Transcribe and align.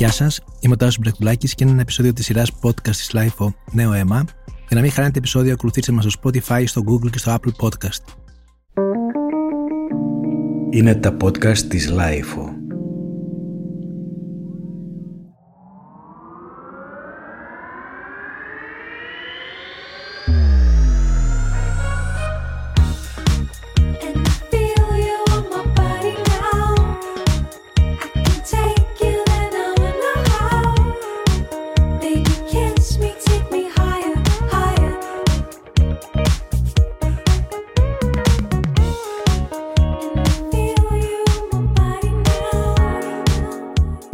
Γεια 0.00 0.10
σας, 0.10 0.40
είμαι 0.60 0.72
ο 0.72 0.76
Τάσος 0.76 0.98
Μπρεκτουλάκη 0.98 1.48
και 1.48 1.54
είναι 1.64 1.70
ένα 1.72 1.80
επεισόδιο 1.80 2.12
της 2.12 2.24
σειράς 2.24 2.52
podcast 2.62 2.82
της 2.82 3.10
LIFO 3.14 3.46
Νέο 3.72 3.92
Αίμα. 3.92 4.24
Για 4.46 4.76
να 4.76 4.80
μην 4.80 4.90
χάνετε 4.90 5.18
επεισόδιο, 5.18 5.52
ακολουθήστε 5.52 5.92
μας 5.92 6.04
στο 6.04 6.20
Spotify, 6.22 6.62
στο 6.66 6.82
Google 6.86 7.10
και 7.10 7.18
στο 7.18 7.34
Apple 7.34 7.66
Podcast. 7.66 8.04
Είναι 10.70 10.94
τα 10.94 11.16
podcast 11.20 11.58
της 11.58 11.92
LIFO. 11.92 12.49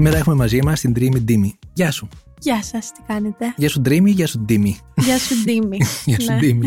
Σήμερα 0.06 0.24
έχουμε 0.24 0.42
μαζί 0.42 0.62
μας 0.62 0.80
την 0.80 0.92
Dreamy 0.96 1.30
Dimi. 1.30 1.50
Γεια 1.72 1.90
σου. 1.90 2.08
Γεια 2.38 2.62
σας, 2.62 2.92
τι 2.92 3.00
κάνετε; 3.06 3.54
Γεια 3.56 3.68
σου 3.68 3.82
Dreamy, 3.84 4.06
γεια 4.06 4.26
σου 4.26 4.44
Dimi. 4.48 4.72
Γεια 4.96 5.18
σου, 5.18 5.34
Ντίμη. 5.44 5.78
Γεια 6.04 6.20
σου 6.20 6.32
Ναι. 6.32 6.38
Dimi. 6.42 6.64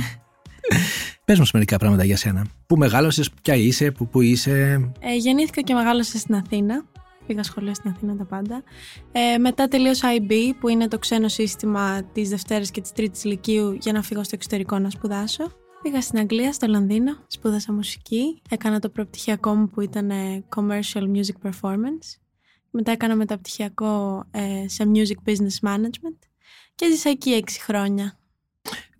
Πες 1.25 1.39
μας 1.39 1.51
μερικά 1.51 1.77
πράγματα 1.77 2.03
για 2.03 2.17
σένα. 2.17 2.45
Πού 2.67 2.75
μεγάλωσες, 2.77 3.29
ποια 3.41 3.55
είσαι, 3.55 3.91
πού, 3.91 4.07
πού 4.07 4.21
είσαι; 4.21 4.91
Ε, 4.99 5.15
γεννήθηκα 5.15 5.61
και 5.61 5.73
μεγάλωσα 5.73 6.17
στην 6.17 6.35
Αθήνα. 6.35 6.85
Πήγα 7.27 7.43
σχολείο 7.43 7.73
στην 7.73 7.91
Αθήνα 7.91 8.15
τα 8.15 8.25
πάντα. 8.25 8.63
Ε, 9.11 9.37
μετά 9.37 9.67
τελείωσα 9.67 10.07
IB, 10.17 10.33
που 10.59 10.67
είναι 10.67 10.87
το 10.87 10.99
ξένο 10.99 11.27
σύστημα 11.27 12.03
της 12.03 12.29
Δευτέρα 12.29 12.65
και 12.65 12.81
της 12.81 12.91
Τρίτης 12.91 13.23
Λυκείου, 13.23 13.77
για 13.81 13.93
να 13.93 14.01
φύγω 14.01 14.23
στο 14.23 14.35
εξωτερικό 14.35 14.79
να 14.79 14.89
σπουδάσω. 14.89 15.51
Πήγα 15.81 16.01
στην 16.01 16.19
Αγγλία, 16.19 16.53
στο 16.53 16.67
Λονδίνο, 16.67 17.17
σπούδασα 17.27 17.73
μουσική. 17.73 18.41
Έκανα 18.49 18.79
το 18.79 18.89
προπτυχιακό 18.89 19.55
μου 19.55 19.69
που 19.69 19.81
ήταν 19.81 20.09
ε, 20.09 20.43
Commercial 20.55 21.03
Music 21.03 21.49
Performance. 21.49 22.28
Μετά 22.71 22.91
έκανα 22.91 23.15
μεταπτυχιακό 23.15 24.23
ε, 24.31 24.67
σε 24.67 24.91
Music 24.93 25.29
Business 25.29 25.69
Management. 25.69 26.17
Και 26.75 26.89
ζήσα 26.91 27.09
εκεί 27.09 27.29
έξι 27.29 27.61
χρόνια. 27.61 28.19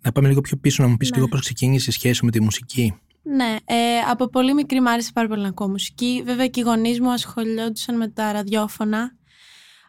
Να 0.00 0.12
πάμε 0.12 0.28
λίγο 0.28 0.40
πιο 0.40 0.56
πίσω, 0.56 0.82
να 0.82 0.88
μου 0.88 0.96
πεις 0.96 1.10
Ναι. 1.10 1.16
λίγο 1.16 1.28
πώς 1.28 1.40
ξεκίνησε 1.40 1.90
η 1.90 1.92
σχέση 1.92 2.24
με 2.24 2.30
τη 2.30 2.42
μουσική. 2.42 2.94
Ναι, 3.22 3.56
ε, 3.64 3.98
από 4.10 4.28
πολύ 4.28 4.54
μικρή 4.54 4.80
μου 4.80 4.90
άρεσε 4.90 5.10
πάρα 5.14 5.28
πολύ 5.28 5.42
να 5.42 5.48
ακούω 5.48 5.68
μουσική. 5.68 6.22
Βέβαια 6.24 6.46
και 6.46 6.60
οι 6.60 6.62
γονείς 6.62 7.00
μου 7.00 7.12
ασχολιόντουσαν 7.12 7.96
με 7.96 8.08
τα 8.08 8.32
ραδιόφωνα. 8.32 9.16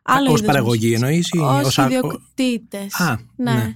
Άλλο 0.04 0.30
Ω 0.30 0.34
είδος 0.34 0.42
παραγωγή 0.42 0.88
μουσικής. 0.88 1.02
εννοείς 1.02 1.30
ή 1.30 1.38
Ως 1.38 1.66
ως 1.66 1.80
α- 1.80 1.86
ιδιοκτήτες. 1.86 3.00
Α, 3.00 3.20
ναι. 3.36 3.54
ναι. 3.54 3.76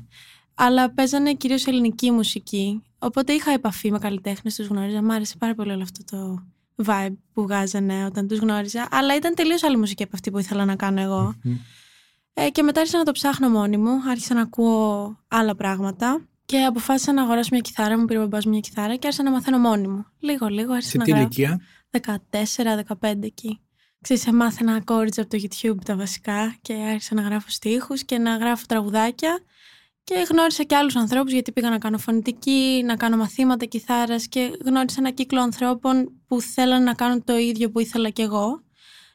Αλλά 0.53 0.91
παίζανε 0.93 1.33
κυρίως 1.33 1.65
ελληνική 1.65 2.11
μουσική. 2.11 2.81
Οπότε 2.99 3.33
είχα 3.33 3.51
επαφή 3.51 3.91
με 3.91 3.99
καλλιτέχνες, 3.99 4.55
τους 4.55 4.67
γνώριζα. 4.67 5.01
Μ' 5.03 5.11
άρεσε 5.11 5.35
πάρα 5.37 5.55
πολύ 5.55 5.71
όλο 5.71 5.81
αυτό 5.83 6.03
το 6.17 6.45
vibe 6.85 7.15
που 7.33 7.41
βγάζανε 7.41 8.05
όταν 8.05 8.27
τους 8.27 8.37
γνώριζα. 8.39 8.87
Αλλά 8.91 9.15
ήταν 9.15 9.35
τελείως 9.35 9.63
άλλη 9.63 9.77
μουσική 9.77 10.03
από 10.03 10.11
αυτή 10.13 10.31
που 10.31 10.39
ήθελα 10.39 10.65
να 10.65 10.75
κάνω 10.75 11.01
εγώ. 11.01 11.35
Μμμ. 11.43 11.55
Ε, 12.33 12.49
και 12.49 12.63
μετά 12.63 12.79
άρχισα 12.79 12.97
να 12.97 13.03
το 13.03 13.11
ψάχνω 13.11 13.49
μόνη 13.49 13.77
μου. 13.77 13.91
Άρχισα 14.09 14.33
να 14.33 14.41
ακούω 14.41 15.17
άλλα 15.27 15.55
πράγματα. 15.55 16.27
Και 16.45 16.63
αποφάσισα 16.63 17.13
να 17.13 17.21
αγοράσω 17.21 17.49
μια 17.51 17.61
κιθάρα. 17.61 17.99
Μου 17.99 18.05
πήρε 18.05 18.19
ο 18.19 18.21
μπαμπάς 18.21 18.45
μου 18.45 18.51
μια 18.51 18.59
κιθάρα 18.59 18.95
και 18.95 19.07
άρχισα 19.07 19.23
να 19.23 19.31
μαθαίνω 19.31 19.57
μόνη 19.57 19.87
μου. 19.87 20.05
Λίγο, 20.19 20.47
λίγο. 20.47 20.73
Άρχισα 20.73 20.89
Σε 20.91 20.97
να 20.97 21.03
τι 21.03 21.09
γράφω. 21.11 21.23
ηλικία; 21.23 21.61
14-15 22.99 23.23
εκεί. 23.23 23.59
Ξέρεις, 24.01 24.27
έμαθαινα 24.27 24.83
chords 24.85 25.17
από 25.17 25.27
το 25.27 25.37
YouTube 25.41 25.83
τα 25.85 25.95
βασικά 25.95 26.55
και 26.61 26.73
άρχισα 26.73 27.15
να 27.15 27.21
γράφω 27.21 27.49
στίχους 27.49 28.03
και 28.03 28.17
να 28.17 28.35
γράφω 28.35 28.63
τραγουδάκια 28.67 29.39
και 30.05 30.25
γνώρισα 30.29 30.63
και 30.63 30.75
άλλους 30.75 30.95
ανθρώπους 30.95 31.31
γιατί 31.31 31.51
πήγα 31.51 31.69
να 31.69 31.77
κάνω 31.77 31.97
φωνητική, 31.97 32.83
να 32.85 32.95
κάνω 32.95 33.17
μαθήματα 33.17 33.65
κιθάρας 33.65 34.27
και 34.27 34.51
γνώρισα 34.65 34.95
ένα 34.99 35.11
κύκλο 35.11 35.41
ανθρώπων 35.41 36.11
που 36.27 36.41
θέλαν 36.41 36.83
να 36.83 36.93
κάνουν 36.93 37.23
το 37.23 37.37
ίδιο 37.37 37.69
που 37.71 37.79
ήθελα 37.79 38.09
κι 38.09 38.21
εγώ 38.21 38.63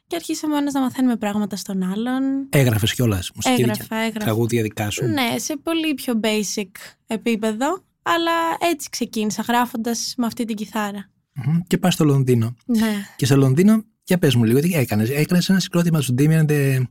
και 0.07 0.15
αρχίσαμε 0.15 0.53
ο 0.53 0.57
ένας 0.57 0.73
να 0.73 0.81
μαθαίνουμε 0.81 1.15
πράγματα 1.17 1.55
στον 1.55 1.83
άλλον. 1.83 2.23
Έγραφες 2.49 2.93
κιόλας 2.93 3.31
μουσική 3.35 3.61
Έγραφα, 3.61 3.81
δικιά- 3.81 3.97
έγραφα. 3.97 4.19
τραγούδια 4.19 4.61
δικά 4.61 4.89
σου; 4.89 5.05
Ναι, 5.05 5.37
σε 5.37 5.57
πολύ 5.63 5.93
πιο 5.93 6.19
basic 6.23 6.69
επίπεδο, 7.07 7.83
αλλά 8.01 8.31
έτσι 8.71 8.89
ξεκίνησα 8.89 9.41
γράφοντας 9.47 10.13
με 10.17 10.25
αυτή 10.25 10.45
την 10.45 10.55
κιθάρα. 10.55 11.09
Μμμ. 11.33 11.59
Και 11.67 11.77
πας 11.77 11.93
στο 11.93 12.03
Λονδίνο. 12.03 12.55
Ναι. 12.65 13.05
Και 13.15 13.25
στο 13.25 13.35
Λονδίνο, 13.37 13.83
για 14.03 14.17
πες 14.17 14.35
μου 14.35 14.43
λίγο, 14.43 14.59
τι 14.59 14.73
έκανες; 14.73 15.09
Έκανες 15.09 15.49
ένα 15.49 15.59
συγκρότημα 15.59 15.99
του 15.99 16.15
Dimi 16.17 16.39
and 16.45 16.45
the 16.49 16.81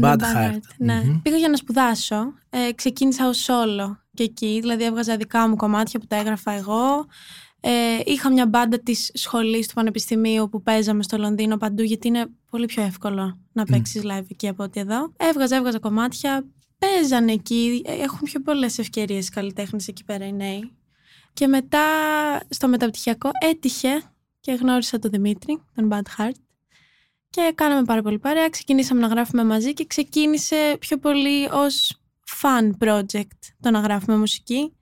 Bad 0.00 0.16
The 0.18 0.36
Heart. 0.36 0.60
Ναι. 0.78 1.02
Μμμ. 1.04 1.22
Πήγα 1.22 1.36
για 1.36 1.48
να 1.48 1.56
σπουδάσω. 1.56 2.32
Ε, 2.50 2.72
ξεκίνησα 2.72 3.28
ως 3.28 3.46
solo 3.48 3.96
και 4.14 4.22
εκεί, 4.22 4.58
δηλαδή 4.60 4.84
έβγαζα 4.84 5.16
δικά 5.16 5.48
μου 5.48 5.56
κομμάτια 5.56 6.00
που 6.00 6.06
τα 6.06 6.16
έγραφα 6.16 6.52
εγώ. 6.52 7.06
Ε, 7.60 7.70
είχα 8.04 8.32
μια 8.32 8.46
μπάντα 8.46 8.78
της 8.78 9.10
σχολής 9.14 9.68
του 9.68 9.74
πανεπιστημίου 9.74 10.48
που 10.48 10.62
παίζαμε 10.62 11.02
στο 11.02 11.16
Λονδίνο 11.18 11.56
παντού 11.56 11.82
γιατί 11.82 12.08
είναι 12.08 12.26
πολύ 12.50 12.66
πιο 12.66 12.82
εύκολο 12.82 13.38
να 13.52 13.64
παίξεις 13.64 14.02
live 14.04 14.24
εκεί 14.30 14.48
από 14.48 14.62
ότι 14.62 14.80
εδώ. 14.80 15.12
Έβγαζα, 15.16 15.56
έβγαζα 15.56 15.78
κομμάτια, 15.78 16.44
παίζανε 16.78 17.32
εκεί, 17.32 17.82
ε, 17.86 17.92
έχουν 17.92 18.18
πιο 18.22 18.40
πολλές 18.40 18.78
ευκαιρίες 18.78 19.26
οι 19.26 19.30
καλλιτέχνες 19.30 19.88
εκεί 19.88 20.04
πέρα 20.04 20.26
οι 20.26 20.32
νέοι. 20.32 20.72
Και 21.32 21.46
μετά 21.46 21.80
στο 22.48 22.68
μεταπτυχιακό 22.68 23.30
έτυχε 23.40 24.02
και 24.40 24.52
γνώρισα 24.52 24.98
τον 24.98 25.10
Δημήτρη, 25.10 25.62
τον 25.74 25.88
Bad 25.92 26.20
Heart. 26.20 26.47
Και 27.30 27.52
κάναμε 27.54 27.84
πάρα 27.84 28.02
πολύ 28.02 28.18
παρέα, 28.18 28.48
ξεκινήσαμε 28.48 29.00
να 29.00 29.06
γράφουμε 29.06 29.44
μαζί 29.44 29.72
και 29.72 29.84
ξεκίνησε 29.86 30.76
πιο 30.80 30.98
πολύ 30.98 31.48
ως 31.52 32.00
fun 32.42 32.70
project 32.86 33.38
το 33.60 33.70
να 33.70 33.80
γράφουμε 33.80 34.16
μουσική. 34.16 34.72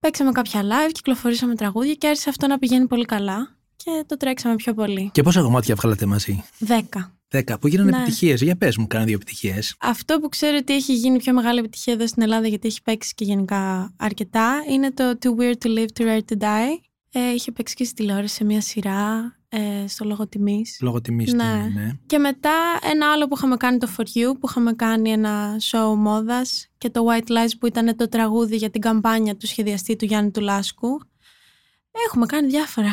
Παίξαμε 0.00 0.32
κάποια 0.32 0.62
live, 0.62 0.90
κυκλοφορήσαμε 0.92 1.54
τραγούδια 1.54 1.94
και 1.94 2.06
άρχισε 2.06 2.28
αυτό 2.28 2.46
να 2.46 2.58
πηγαίνει 2.58 2.86
πολύ 2.86 3.04
καλά 3.04 3.56
και 3.76 4.04
το 4.06 4.16
τρέξαμε 4.16 4.54
πιο 4.54 4.74
πολύ. 4.74 5.10
Και 5.12 5.22
πόσα 5.22 5.42
κομμάτια 5.42 5.74
βγάλατε 5.74 6.06
μαζί; 6.06 6.42
Δέκα. 6.58 7.16
Δέκα. 7.28 7.58
Που 7.58 7.66
γίνανε 7.68 7.90
Ναι. 7.90 7.96
επιτυχίες; 7.96 8.40
Για 8.42 8.56
πες 8.56 8.76
μου, 8.76 8.86
κάνα 8.86 9.04
δύο 9.04 9.14
επιτυχίες. 9.14 9.74
Αυτό 9.80 10.18
που 10.18 10.28
ξέρω 10.28 10.56
ότι 10.56 10.74
έχει 10.74 10.94
γίνει 10.94 11.18
πιο 11.18 11.32
μεγάλη 11.32 11.58
επιτυχία 11.58 11.92
εδώ 11.92 12.06
στην 12.06 12.22
Ελλάδα 12.22 12.46
γιατί 12.48 12.68
έχει 12.68 12.82
παίξει 12.82 13.14
και 13.14 13.24
γενικά 13.24 13.92
αρκετά 13.98 14.62
είναι 14.68 14.90
το 14.92 15.18
Too 15.22 15.40
Weird 15.40 15.54
to 15.64 15.78
Live, 15.78 15.86
Too 15.98 16.06
Rare 16.06 16.20
to 16.32 16.38
Die. 16.42 16.78
Ε, 17.12 17.32
είχε 17.34 17.52
παίξει 17.52 17.74
και 17.74 17.84
στη 17.84 17.94
τηλεόραση 17.94 18.34
σε 18.34 18.44
μια 18.44 18.60
σειρά 18.60 19.36
ε, 19.54 19.88
στο 19.88 20.04
λόγο 20.04 20.28
τιμής. 20.28 20.78
Λόγω 20.80 21.00
τιμής 21.00 21.30
του. 21.30 21.36
Ναι. 21.36 21.70
Ναι. 21.74 21.90
Και 22.06 22.18
μετά 22.18 22.52
ένα 22.82 23.12
άλλο 23.12 23.28
που 23.28 23.36
είχαμε 23.36 23.56
κάνει 23.56 23.78
το 23.78 23.88
For 23.96 24.02
You, 24.02 24.32
που 24.40 24.48
είχαμε 24.48 24.72
κάνει 24.72 25.10
ένα 25.10 25.56
show 25.70 25.94
μόδας 25.96 26.68
και 26.78 26.90
το 26.90 27.06
White 27.08 27.30
Lies 27.30 27.50
που 27.60 27.66
ήταν 27.66 27.96
το 27.96 28.08
τραγούδι 28.08 28.56
για 28.56 28.70
την 28.70 28.80
καμπάνια 28.80 29.36
του 29.36 29.46
σχεδιαστή 29.46 29.96
του 29.96 30.04
Γιάννη 30.04 30.30
του 30.30 30.40
Λάσκου. 30.40 31.00
Έχουμε 32.06 32.26
κάνει 32.26 32.48
διάφορα. 32.48 32.90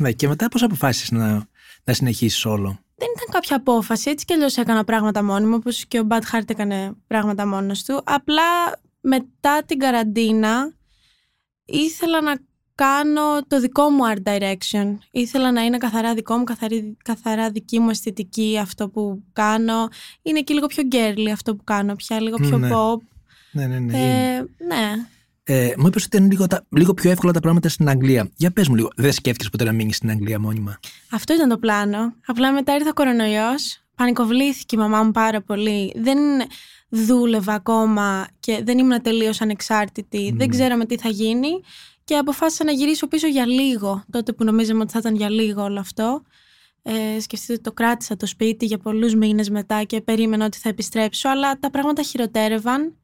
ναι. 0.00 0.12
Και 0.12 0.28
μετά 0.28 0.48
πώς 0.48 0.62
αποφάσισες 0.62 1.10
να, 1.10 1.48
να 1.84 1.92
συνεχίσεις 1.92 2.44
όλο; 2.44 2.78
Δεν 2.94 3.08
ήταν 3.16 3.28
κάποια 3.30 3.56
απόφαση, 3.56 4.10
έτσι 4.10 4.24
κι 4.24 4.32
αλλιώς 4.32 4.56
έκανα 4.56 4.84
πράγματα 4.84 5.22
μόνη 5.24 5.46
μου, 5.46 5.54
όπως 5.54 5.86
και 5.86 5.98
ο 6.00 6.06
Bad 6.10 6.20
Heart 6.32 6.50
έκανε 6.50 6.92
πράγματα 7.06 7.46
μόνος 7.46 7.84
του. 7.84 8.02
Απλά 8.04 8.42
μετά 9.00 9.62
την 9.66 9.78
καραντίνα 9.78 10.74
ήθελα 11.64 12.20
να 12.20 12.38
κάνω 12.84 13.42
το 13.48 13.60
δικό 13.60 13.88
μου 13.90 14.02
art 14.14 14.28
direction. 14.28 14.96
Ήθελα 15.10 15.52
να 15.52 15.62
είναι 15.62 15.78
καθαρά 15.78 16.14
δικό 16.14 16.36
μου, 16.36 16.44
καθαρή, 16.44 16.96
καθαρά 17.04 17.50
δική 17.50 17.78
μου 17.78 17.90
αισθητική 17.90 18.58
αυτό 18.62 18.88
που 18.88 19.22
κάνω. 19.32 19.88
Είναι 20.22 20.40
και 20.40 20.54
λίγο 20.54 20.66
πιο 20.66 20.82
girly 20.92 21.28
αυτό 21.32 21.56
που 21.56 21.64
κάνω 21.64 21.94
πια, 21.94 22.20
λίγο 22.20 22.36
πιο 22.36 22.58
Ναι. 22.58 22.68
pop. 22.72 22.98
Ναι, 23.52 23.66
ναι, 23.66 23.78
ναι. 23.78 23.98
είναι. 23.98 24.36
Ε, 24.36 24.64
ναι. 24.66 24.92
Ε, 25.44 25.72
μου 25.78 25.86
είπες 25.86 26.04
ότι 26.04 26.16
είναι 26.16 26.26
λίγο, 26.28 26.46
τα- 26.46 26.66
λίγο 26.68 26.94
πιο 26.94 27.10
εύκολα 27.10 27.32
τα 27.32 27.40
πράγματα 27.40 27.68
στην 27.68 27.88
Αγγλία. 27.88 28.30
Για 28.36 28.50
πες 28.50 28.68
μου 28.68 28.74
λίγο, 28.74 28.88
δεν 28.96 29.12
σκέφτηκες 29.12 29.48
ποτέ 29.50 29.64
να 29.64 29.72
μείνεις 29.72 29.96
στην 29.96 30.10
Αγγλία 30.10 30.40
μόνιμα; 30.40 30.80
Αυτό 31.10 31.34
ήταν 31.34 31.48
το 31.48 31.58
πλάνο. 31.58 32.14
Απλά 32.26 32.52
μετά 32.52 32.74
ήρθε 32.74 32.88
ο 32.88 32.92
κορονοϊός, 32.92 33.78
πανικοβλήθηκε 33.94 34.76
η 34.76 34.78
μαμά 34.78 35.02
μου 35.02 35.10
πάρα 35.10 35.42
πολύ. 35.42 35.92
Δεν 35.96 36.18
δούλευα 36.88 37.54
ακόμα 37.54 38.28
και 38.40 38.60
δεν 38.64 38.78
ήμουν 38.78 39.02
τελείως 39.02 39.40
ανεξάρτητη. 39.40 40.34
Δεν 40.36 40.48
ξέραμε 40.48 40.84
τι 40.84 40.96
θα 40.98 41.08
γίνει 41.08 41.48
και 42.10 42.16
αποφάσισα 42.16 42.64
να 42.64 42.72
γυρίσω 42.72 43.06
πίσω 43.08 43.26
για 43.26 43.46
λίγο. 43.46 44.04
Τότε 44.10 44.32
που 44.32 44.44
νομίζαμε 44.44 44.80
ότι 44.82 44.92
θα 44.92 44.98
ήταν 44.98 45.14
για 45.16 45.30
λίγο 45.30 45.62
όλο 45.62 45.80
αυτό. 45.80 46.22
Ε, 46.82 47.20
σκεφτείτε 47.20 47.52
ότι 47.52 47.62
το 47.62 47.72
κράτησα 47.72 48.16
το 48.16 48.26
σπίτι 48.26 48.64
για 48.66 48.78
πολλούς 48.78 49.14
μήνες 49.14 49.50
μετά 49.50 49.82
και 49.84 50.00
περίμενα 50.00 50.44
ότι 50.44 50.58
θα 50.58 50.68
επιστρέψω, 50.68 51.28
αλλά 51.28 51.58
τα 51.58 51.70
πράγματα 51.70 52.02
χειροτέρευαν 52.02 52.96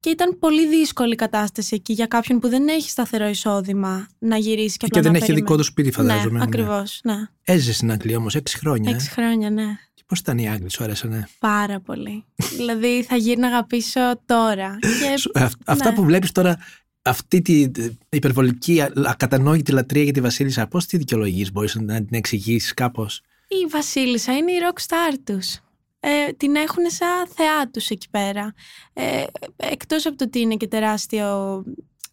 και 0.00 0.10
ήταν 0.10 0.38
πολύ 0.38 0.66
δύσκολη 0.68 1.12
η 1.12 1.16
κατάσταση 1.16 1.74
εκεί 1.74 1.92
για 1.92 2.06
κάποιον 2.06 2.38
που 2.38 2.48
δεν 2.48 2.68
έχει 2.68 2.90
σταθερό 2.90 3.26
εισόδημα 3.28 4.08
να 4.18 4.36
γυρίσει 4.36 4.76
και, 4.76 4.86
Και 4.86 4.98
απλά 4.98 5.00
δεν 5.02 5.10
να 5.10 5.16
έχει 5.16 5.26
περιμένει. 5.26 5.46
δικό 5.46 5.56
του 5.56 5.64
σπίτι, 5.64 5.90
φαντάζομαι. 5.90 6.30
Ναι, 6.30 6.38
ναι. 6.38 6.44
ακριβώς, 6.44 7.00
ναι. 7.04 7.14
Έζησε 7.44 7.72
στην 7.72 7.90
Αγγλία 7.90 8.16
όμως 8.16 8.34
έξι 8.34 8.58
χρόνια. 8.58 8.90
Έξι 8.90 9.08
Ε. 9.10 9.14
χρόνια, 9.14 9.50
ναι. 9.50 9.64
Και 9.94 10.02
πώς 10.06 10.18
ήταν 10.18 10.38
οι 10.38 10.48
Άγγλοι, 10.50 10.70
σου 10.70 10.84
άρεσανε. 10.84 11.28
Πάρα 11.38 11.80
πολύ. 11.80 12.24
δηλαδή 12.56 13.02
θα 13.08 13.16
γύρναγα 13.16 13.64
πίσω 13.64 14.00
τώρα. 14.26 14.78
Και... 15.00 15.16
Σου- 15.16 15.30
αυ- 15.34 15.60
Αυτά 15.64 15.88
ναι. 15.90 15.94
που 15.94 16.04
βλέπεις 16.04 16.32
τώρα, 16.32 16.58
αυτή 17.06 17.42
την 17.42 17.72
υπερβολική, 18.08 18.80
α- 18.80 18.92
ακατανόητη 19.06 19.72
λατρεία 19.72 20.02
για 20.02 20.12
τη 20.12 20.20
Βασίλισσα, 20.20 20.66
πώς 20.66 20.86
τη 20.86 20.96
δικαιολογείς, 20.96 21.52
μπορείς 21.52 21.74
να 21.74 21.96
την 21.96 22.08
εξηγήσεις 22.16 22.74
κάπως; 22.74 23.20
Η 23.48 23.66
Βασίλισσα 23.70 24.36
είναι 24.36 24.52
η 24.52 24.56
rock 24.68 24.78
star 24.80 25.16
τους. 25.24 25.58
ε, 26.00 26.32
την 26.36 26.54
έχουν 26.54 26.90
σαν 26.90 27.28
θεά 27.34 27.70
τους 27.70 27.88
εκεί 27.90 28.06
πέρα. 28.10 28.54
Ε, 28.92 29.24
εκτός 29.56 30.06
από 30.06 30.16
το 30.16 30.24
ότι 30.24 30.40
είναι 30.40 30.56
και 30.56 30.66
τεράστιο, 30.68 31.62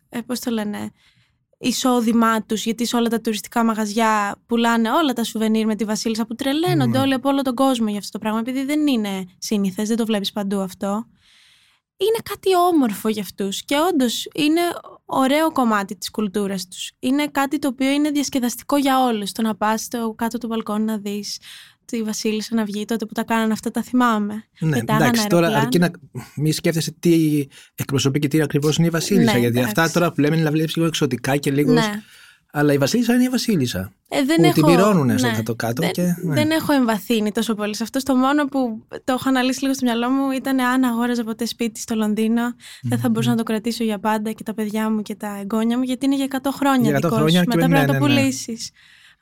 ε, 0.10 0.20
πώς 0.22 0.40
το 0.40 0.52
λένε, 0.52 0.92
εισόδημά 1.58 2.44
τους, 2.44 2.64
γιατί 2.66 2.86
σε 2.86 2.96
όλα 2.96 3.08
τα 3.10 3.22
τουριστικά 3.22 3.64
μαγαζιά 3.64 4.36
πουλάνε 4.46 4.90
όλα 4.92 5.14
τα 5.14 5.24
σουβενίρ 5.24 5.66
με 5.66 5.76
τη 5.76 5.84
Βασίλισσα 5.86 6.26
που 6.26 6.36
τρελαίνονται 6.36 6.98
Ναι. 6.98 7.00
όλοι 7.00 7.14
από 7.14 7.30
όλο 7.30 7.42
τον 7.42 7.56
κόσμο 7.56 7.88
για 7.90 7.98
αυτό 8.00 8.12
το 8.12 8.20
πράγμα, 8.20 8.40
επειδή 8.40 8.64
δεν 8.66 8.88
είναι 8.88 9.26
σύνηθες, 9.38 9.88
δεν 9.88 9.98
το 9.98 10.06
βλέπεις 10.06 10.32
παντού 10.32 10.60
αυτό. 10.60 11.06
Είναι 11.98 12.20
κάτι 12.24 12.56
όμορφο 12.56 13.10
για 13.10 13.22
αυτούς 13.22 13.64
και 13.66 13.76
όντως 13.92 14.28
είναι 14.36 14.62
ωραίο 15.06 15.52
κομμάτι 15.52 15.96
της 15.96 16.12
κουλτούρας 16.12 16.68
τους. 16.68 16.92
Είναι 17.00 17.28
κάτι 17.28 17.60
το 17.60 17.68
οποίο 17.68 17.90
είναι 17.90 18.10
διασκεδαστικό 18.10 18.78
για 18.78 19.04
όλους. 19.04 19.32
Το 19.32 19.42
να 19.42 19.56
πας 19.56 19.82
στο 19.82 20.14
κάτω 20.18 20.38
του 20.38 20.48
μπαλκόνι 20.48 20.84
να 20.84 20.98
δεις 20.98 21.40
τη 21.86 22.04
Βασίλισσα 22.04 22.56
να 22.56 22.66
βγει 22.66 22.86
τότε 22.86 23.06
που 23.06 23.14
τα 23.14 23.24
κάνανε 23.24 23.54
αυτά, 23.54 23.72
τα 23.72 23.84
θυμάμαι. 23.84 24.48
Ναι, 24.60 24.80
Πετάγανε 24.80 25.06
εντάξει, 25.06 25.28
τώρα 25.28 25.48
αεροπλάνα. 25.48 25.64
αρκεί 25.64 25.80
να 25.80 25.92
μη 26.36 26.52
σκέφτεσαι 26.52 26.92
τι 27.00 27.48
εκπροσωπεί 27.76 28.20
και 28.20 28.28
τι 28.28 28.42
ακριβώς 28.42 28.78
είναι 28.78 28.88
η 28.88 28.90
Βασίλισσα. 28.90 29.34
Ναι, 29.34 29.40
γιατί 29.40 29.58
εντάξει. 29.58 29.80
αυτά 29.80 29.92
τώρα 29.92 30.12
που 30.12 30.22
λέμε 30.22 30.36
είναι 30.36 30.44
να 30.44 30.52
βλέπεις 30.52 30.76
λίγο 30.76 30.88
εξωτικά 30.88 31.38
και 31.38 31.52
λίγο. 31.52 31.74
Ναι. 31.74 32.04
Αλλά 32.56 32.74
η 32.74 32.78
Βασίλισσα 32.78 33.14
είναι 33.14 33.24
η 33.24 33.30
Βασίλισσα. 33.30 33.94
Ε, 34.10 34.24
δεν 34.24 34.36
που 34.36 34.44
έχω, 34.44 34.54
την 34.54 34.64
πληρώνουν 34.64 35.18
στο 35.18 35.28
ναι. 35.28 35.34
κάτω-κάτω. 35.34 35.82
Δεν, 35.82 35.92
και, 35.92 36.02
ναι. 36.02 36.34
δεν 36.34 36.50
έχω 36.52 36.74
εμβαθύνει 36.74 37.32
τόσο 37.32 37.54
πολύ 37.56 37.76
σε 37.76 37.84
αυτό. 37.84 38.04
Το 38.04 38.16
μόνο 38.16 38.46
που 38.46 38.86
το 39.04 39.14
έχω 39.14 39.30
αναλύσει 39.30 39.62
λίγο 39.62 39.74
στο 39.74 39.86
μυαλό 39.86 40.10
μου 40.10 40.32
ήταν 40.32 40.60
αν 40.60 40.84
αγόραζα 40.84 41.24
ποτέ 41.24 41.46
σπίτι 41.46 41.80
στο 41.80 41.96
Λονδίνο, 41.96 42.42
δεν 42.82 43.00
θα 43.00 43.10
μπορούσα 43.10 43.30
να 43.30 43.36
το 43.36 43.44
κρατήσω 43.44 43.84
για 43.84 44.00
πάντα 44.00 44.32
και 44.32 44.44
τα 44.44 44.54
παιδιά 44.54 44.90
μου 44.90 45.02
και 45.02 45.16
τα 45.16 45.38
εγγόνια 45.42 45.78
μου, 45.78 45.84
γιατί 45.84 46.06
είναι 46.06 46.16
για 46.16 46.28
100 46.44 46.50
χρόνια 46.54 46.90
Για 46.90 46.98
100 46.98 47.02
δικός 47.02 47.18
χρόνια 47.18 47.40
σου. 47.40 47.46
και 47.46 47.56
Μετά 47.56 47.68
ναι, 47.68 47.74
πρέπει 47.76 47.92
να 47.92 48.00
το 48.00 48.06
ναι, 48.06 48.14
ναι. 48.14 48.22
πουλήσεις. 48.22 48.70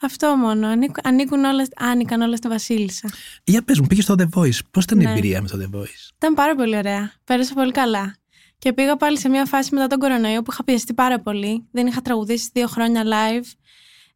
Αυτό 0.01 0.35
μόνο. 0.35 0.67
Ανήκ- 0.67 1.07
Ανήκουν 1.07 1.43
όλα, 1.43 1.67
άνοικαν 1.75 2.21
όλα 2.21 2.35
στη 2.35 2.47
Βασίλισσα. 2.47 3.09
Για 3.43 3.61
πες 3.61 3.79
μου, 3.79 3.87
πήγες 3.87 4.03
στο 4.03 4.15
The 4.17 4.39
Voice. 4.39 4.59
Πώς 4.71 4.83
ήταν 4.83 4.99
η 4.99 5.03
Ναι. 5.03 5.11
εμπειρία 5.11 5.41
με 5.41 5.47
το 5.47 5.57
The 5.61 5.77
Voice; 5.77 6.09
Ήταν 6.15 6.33
πάρα 6.33 6.55
πολύ 6.55 6.77
ωραία. 6.77 7.11
Πέρασα 7.23 7.53
πολύ 7.53 7.71
καλά. 7.71 8.15
Και 8.61 8.73
πήγα 8.73 8.97
πάλι 8.97 9.17
σε 9.17 9.29
μια 9.29 9.45
φάση 9.45 9.73
μετά 9.73 9.87
τον 9.87 9.99
κορονοϊό 9.99 10.41
που 10.41 10.51
είχα 10.51 10.63
πιεστεί 10.63 10.93
πάρα 10.93 11.19
πολύ. 11.19 11.67
Δεν 11.71 11.87
είχα 11.87 12.01
τραγουδήσει 12.01 12.49
δύο 12.53 12.67
χρόνια 12.67 13.03
live. 13.03 13.45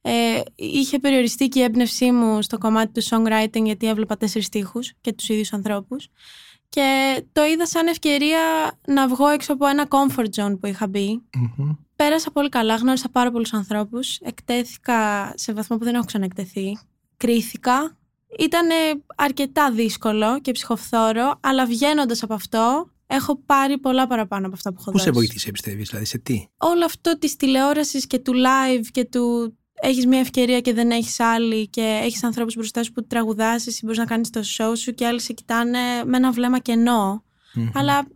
Ε, 0.01 0.41
είχε 0.55 0.99
περιοριστεί 0.99 1.47
και 1.47 1.59
η 1.59 1.63
έμπνευσή 1.63 2.11
μου 2.11 2.41
στο 2.41 2.57
κομμάτι 2.57 2.91
του 2.91 3.03
songwriting 3.09 3.63
γιατί 3.63 3.87
έβλεπα 3.87 4.17
τέσσερις 4.17 4.47
στίχους 4.47 4.93
και 5.01 5.13
τους 5.13 5.29
ίδιους 5.29 5.53
ανθρώπους. 5.53 6.07
Και 6.69 7.21
το 7.31 7.45
είδα 7.45 7.65
σαν 7.65 7.87
ευκαιρία 7.87 8.39
να 8.87 9.07
βγω 9.07 9.27
έξω 9.27 9.53
από 9.53 9.65
ένα 9.65 9.87
comfort 9.89 10.29
zone 10.35 10.59
που 10.59 10.67
είχα 10.67 10.87
μπει. 10.87 11.21
Μμμ. 11.35 11.71
Πέρασα 11.95 12.31
πολύ 12.31 12.49
καλά, 12.49 12.75
γνώρισα 12.75 13.09
πάρα 13.09 13.31
πολλούς 13.31 13.53
ανθρώπους. 13.53 14.17
Εκτέθηκα 14.17 15.31
σε 15.35 15.53
βαθμό 15.53 15.77
που 15.77 15.83
δεν 15.83 15.95
έχω 15.95 16.05
ξαναεκτεθεί. 16.05 16.79
Κρίθηκα. 17.17 17.97
Ήταν 18.39 18.67
αρκετά 19.15 19.71
δύσκολο 19.71 20.39
και 20.41 20.51
ψυχοφθόρο, 20.51 21.37
αλλά 21.39 21.65
βγαίνοντας 21.65 22.23
από 22.23 22.33
αυτό, 22.33 22.89
έχω 23.07 23.41
πάρει 23.45 23.77
πολλά 23.77 24.07
παραπάνω 24.07 24.45
από 24.45 24.55
αυτά 24.55 24.69
που 24.73 24.77
έχω 24.79 24.91
Πού 24.91 24.97
σε 24.97 25.05
δώσει. 25.05 25.17
βοήθησε, 25.17 25.51
πιστεύεις, 25.51 25.87
δηλαδή 25.89 26.05
σε 26.05 26.17
τι; 26.17 26.45
Όλο 26.57 26.85
αυτό 26.85 27.17
της 27.17 27.35
τηλεόρασης 27.35 28.07
και 28.07 28.19
του 28.19 28.33
live 28.33 28.85
και 28.91 29.05
του 29.05 29.55
έχεις 29.81 30.05
μια 30.05 30.19
ευκαιρία 30.19 30.61
και 30.61 30.73
δεν 30.73 30.91
έχεις 30.91 31.19
άλλη 31.19 31.67
και 31.67 31.99
έχεις 32.03 32.23
ανθρώπους 32.23 32.55
μπροστά 32.55 32.83
σου 32.83 32.91
που 32.91 33.07
τραγουδάς, 33.07 33.67
εσύ 33.67 33.79
μπορείς 33.83 33.97
να 33.99 34.05
κάνεις 34.05 34.29
το 34.29 34.41
show 34.57 34.71
σου 34.77 34.93
και 34.93 35.05
άλλοι 35.05 35.21
σε 35.21 35.33
κοιτάνε 35.33 35.79
με 36.05 36.17
ένα 36.17 36.31
βλέμμα 36.31 36.59
κενό. 36.59 37.23
Μμμ. 37.53 37.69
Αλλά 37.73 38.07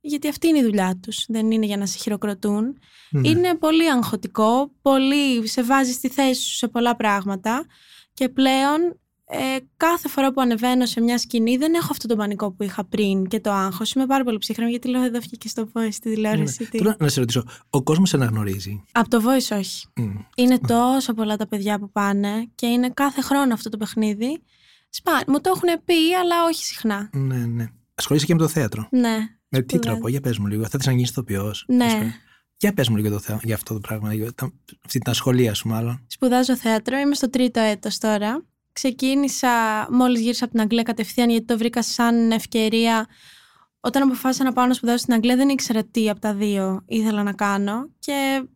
γιατί 0.00 0.28
αυτή 0.28 0.48
είναι 0.48 0.58
η 0.58 0.62
δουλειά 0.62 0.98
τους, 1.02 1.24
δεν 1.28 1.50
είναι 1.50 1.66
για 1.66 1.76
να 1.76 1.86
σε 1.86 1.98
χειροκροτούν. 1.98 2.78
Ναι. 3.10 3.28
Είναι 3.28 3.54
πολύ 3.54 3.90
αγχωτικό, 3.90 4.72
πολύ 4.82 5.48
σε 5.48 5.62
βάζει 5.62 5.92
στη 5.92 6.08
θέση 6.08 6.42
σου 6.42 6.56
σε 6.56 6.68
πολλά 6.68 6.96
πράγματα 6.96 7.66
και 8.14 8.28
πλέον 8.28 9.00
ε, 9.26 9.36
κάθε 9.76 10.08
φορά 10.08 10.32
που 10.32 10.40
ανεβαίνω 10.40 10.86
σε 10.86 11.00
μια 11.00 11.18
σκηνή 11.18 11.56
δεν 11.56 11.74
έχω 11.74 11.88
αυτό 11.90 12.08
το 12.08 12.16
πανικό 12.16 12.52
που 12.52 12.62
είχα 12.62 12.84
πριν 12.84 13.26
και 13.26 13.40
το 13.40 13.50
άγχος. 13.52 13.92
Είμαι 13.92 14.06
πάρα 14.06 14.24
πολύ 14.24 14.38
ψύχρεμη 14.38 14.70
γιατί 14.70 14.88
λέω 14.88 15.02
εδώ 15.02 15.18
βγήκε 15.18 15.48
στο 15.48 15.68
voice 15.72 15.88
στη 15.92 16.10
τηλεόραση. 16.14 16.56
Ναι. 16.62 16.68
τι- 16.68 16.78
Τώρα 16.78 16.96
να 16.98 17.08
σε 17.08 17.20
ρωτήσω, 17.20 17.44
ο 17.70 17.82
κόσμος 17.82 18.14
αναγνωρίζει; 18.14 18.82
Από 18.92 19.08
το 19.08 19.22
voice 19.24 19.56
όχι. 19.58 19.86
Μμ. 19.96 20.14
Είναι 20.36 20.58
τόσο 20.58 21.14
πολλά 21.14 21.36
τα 21.36 21.46
παιδιά 21.48 21.78
που 21.78 21.90
πάνε 21.90 22.48
και 22.54 22.66
είναι 22.66 22.90
κάθε 22.90 23.20
χρόνο 23.20 23.54
αυτό 23.54 23.68
το 23.68 23.76
παιχνίδι. 23.76 24.42
Σπα... 24.90 25.12
Μου 25.26 25.40
το 25.40 25.52
έχουν 25.56 25.84
πει, 25.84 26.14
αλλά 26.22 26.44
όχι 26.44 26.64
συχνά. 26.64 27.10
Ναι, 27.12 27.36
ναι. 27.36 27.66
Ασχολείσαι 27.94 28.26
και 28.26 28.34
με 28.34 28.40
το 28.40 28.48
θέατρο. 28.48 28.88
Ναι. 28.90 29.16
Με 29.48 29.60
τι 29.62 29.74
σπουδάζω. 29.74 29.78
τρόπο, 29.92 30.08
για 30.08 30.20
πες 30.20 30.38
μου 30.38 30.46
λίγο. 30.46 30.62
Θα 30.62 30.66
ήθελα 30.74 30.84
να 30.84 30.92
γίνεις 30.92 31.10
ηθοποιός. 31.10 31.64
Ναι. 31.68 32.12
Για 32.56 32.72
πες 32.72 32.88
μου 32.88 32.96
λίγο 32.96 33.10
το 33.10 33.18
θέα- 33.18 33.40
για 33.42 33.54
αυτό 33.54 33.74
το 33.74 33.80
πράγμα, 33.80 34.14
για 34.14 34.32
τα- 34.34 34.52
αυτή 34.84 34.98
την 34.98 35.10
ασχολία 35.10 35.54
σου, 35.54 35.68
μάλλον. 35.68 36.04
Σπουδάζω 36.06 36.56
θέατρο, 36.56 36.98
είμαι 36.98 37.14
στο 37.14 37.30
τρίτο 37.30 37.60
έτος 37.60 37.98
τώρα. 37.98 38.44
Ξεκίνησα 38.74 39.50
μόλις 39.90 40.20
γύρισα 40.20 40.44
από 40.44 40.52
την 40.52 40.62
Αγγλία 40.62 40.82
κατευθείαν 40.82 41.30
γιατί 41.30 41.44
το 41.44 41.58
βρήκα 41.58 41.82
σαν 41.82 42.30
ευκαιρία. 42.30 43.06
Όταν 43.80 44.02
αποφάσισα 44.02 44.44
να 44.44 44.52
πάω 44.52 44.66
να 44.66 44.74
σπουδάσω 44.74 44.98
στην 44.98 45.14
Αγγλία 45.14 45.36
δεν 45.36 45.48
ήξερα 45.48 45.84
τι 45.84 46.10
από 46.10 46.20
τα 46.20 46.34
δύο 46.34 46.82
ήθελα 46.86 47.22
να 47.22 47.32
κάνω 47.32 47.90
και 47.98 48.48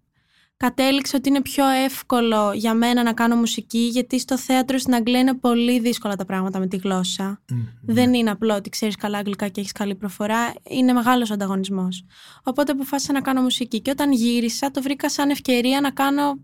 κατέληξα 0.57 1.17
ότι 1.19 1.29
είναι 1.29 1.43
πιο 1.43 1.69
εύκολο 1.69 2.53
για 2.53 2.75
μένα 2.75 3.03
να 3.03 3.13
κάνω 3.13 3.37
μουσική 3.37 3.79
γιατί 3.79 4.19
στο 4.19 4.39
θέατρο 4.39 4.79
στην 4.79 4.95
Αγγλία 4.95 5.21
είναι 5.21 5.35
πολύ 5.35 5.81
δύσκολα 5.81 6.17
τα 6.17 6.25
πράγματα 6.25 6.59
με 6.59 6.67
τη 6.67 6.77
γλώσσα. 6.77 7.43
Μμ. 7.51 7.57
Δεν 7.83 8.15
είναι 8.15 8.31
απλό 8.31 8.55
ότι 8.55 8.71
ξέρεις 8.71 8.97
καλά 8.97 9.19
αγγλικά 9.19 9.49
και 9.49 9.61
έχεις 9.61 9.73
καλή 9.73 9.95
προφορά. 9.95 10.53
Είναι 10.63 10.93
μεγάλος 10.93 11.31
ο 11.31 11.35
ανταγωνισμός. 11.35 12.05
Οπότε 12.43 12.73
αποφάσισα 12.73 13.13
να 13.13 13.21
κάνω 13.21 13.43
μουσική. 13.43 13.81
Και 13.81 13.91
όταν 13.91 14.13
γύρισα, 14.13 14.71
το 14.71 14.83
βρήκα 14.83 15.11
σαν 15.11 15.31
ευκαιρία 15.31 15.81
να 15.81 15.91
κάνω 15.91 16.39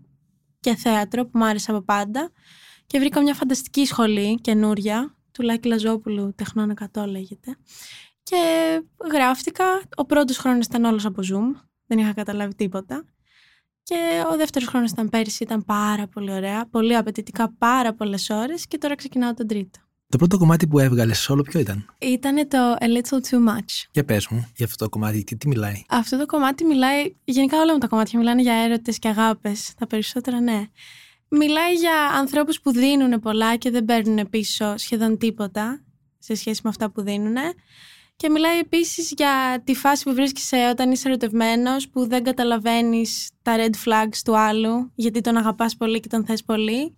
και 0.59 0.75
θέατρο 0.75 1.23
που 1.23 1.37
μου 1.37 1.45
άρεσε 1.45 1.71
από 1.71 1.81
πάντα. 1.81 2.31
Και 2.87 2.99
βρήκα 2.99 3.21
μια 3.21 3.33
φανταστική 3.33 3.85
σχολή 3.85 4.41
καινούρια, 4.41 5.15
του 5.31 5.41
Λάκη 5.41 5.67
Λαζόπουλου, 5.67 6.33
Τεχνών 6.35 6.73
100 6.93 7.05
λέγεται. 7.07 7.57
Και 8.23 8.37
γράφτηκα. 9.11 9.65
Ο 9.95 10.05
πρώτος 10.05 10.37
χρόνος 10.37 10.65
ήταν 10.65 10.83
όλος 10.83 11.05
από 11.05 11.21
Zoom. 11.21 11.61
Δεν 11.85 11.97
είχα 11.97 12.13
καταλάβει 12.13 12.55
τίποτα. 12.55 13.05
Και 13.83 13.95
ο 14.33 14.35
δεύτερος 14.37 14.67
χρόνος 14.67 14.91
ήταν 14.91 15.09
πέρυσι, 15.09 15.43
ήταν 15.43 15.65
πάρα 15.65 16.07
πολύ 16.07 16.31
ωραία. 16.31 16.67
Πολύ 16.69 16.95
απαιτητικά, 16.95 17.53
πάρα 17.57 17.93
πολλές 17.93 18.29
ώρες. 18.29 18.67
Και 18.67 18.77
τώρα 18.77 18.95
ξεκινάω 18.95 19.33
τον 19.33 19.47
τρίτο. 19.47 19.79
Το 20.07 20.17
πρώτο 20.17 20.37
κομμάτι 20.37 20.67
που 20.67 20.79
έβγαλες 20.79 21.29
όλο 21.29 21.41
ποιο 21.41 21.59
ήταν; 21.59 21.85
Ήταν 21.99 22.47
το 22.47 22.75
A 22.79 22.83
Little 22.83 23.29
Too 23.29 23.49
Much. 23.49 23.87
Για 23.91 24.05
πες 24.05 24.27
μου, 24.27 24.51
για 24.55 24.65
αυτό 24.65 24.83
το 24.83 24.89
κομμάτι, 24.89 25.23
τι, 25.23 25.37
τι 25.37 25.47
μιλάει; 25.47 25.83
Αυτό 25.89 26.17
το 26.17 26.25
κομμάτι 26.25 26.63
μιλάει. 26.63 27.15
Γενικά 27.23 27.61
όλα 27.61 27.73
μου 27.73 27.79
τα 27.79 27.87
κομμάτια 27.87 28.19
μιλάνε 28.19 28.41
για 28.41 28.53
έρωτες 28.53 28.99
και 28.99 29.07
αγάπες. 29.07 29.73
Τα 29.77 29.87
περισσότερα 29.87 30.39
ναι. 30.39 30.65
Μιλάει 31.29 31.73
για 31.73 32.05
ανθρώπους 32.13 32.61
που 32.61 32.71
δίνουν 32.71 33.19
πολλά 33.19 33.55
και 33.55 33.69
δεν 33.71 33.85
παίρνουν 33.85 34.29
πίσω 34.29 34.77
σχεδόν 34.77 35.17
τίποτα 35.17 35.83
σε 36.19 36.35
σχέση 36.35 36.61
με 36.63 36.69
αυτά 36.69 36.91
που 36.91 37.01
δίνουν. 37.01 37.35
Και 38.15 38.29
μιλάει 38.29 38.59
επίσης 38.59 39.13
για 39.17 39.61
τη 39.63 39.75
φάση 39.75 40.03
που 40.03 40.13
βρίσκεσαι 40.13 40.69
όταν 40.71 40.91
είσαι 40.91 41.07
ερωτευμένος, 41.07 41.89
που 41.89 42.07
δεν 42.07 42.23
καταλαβαίνεις 42.23 43.29
τα 43.41 43.55
red 43.57 43.89
flags 43.89 44.17
του 44.25 44.37
άλλου, 44.37 44.91
γιατί 44.95 45.21
τον 45.21 45.37
αγαπάς 45.37 45.75
πολύ 45.75 45.99
και 45.99 46.07
τον 46.07 46.25
θες 46.25 46.43
πολύ. 46.43 46.97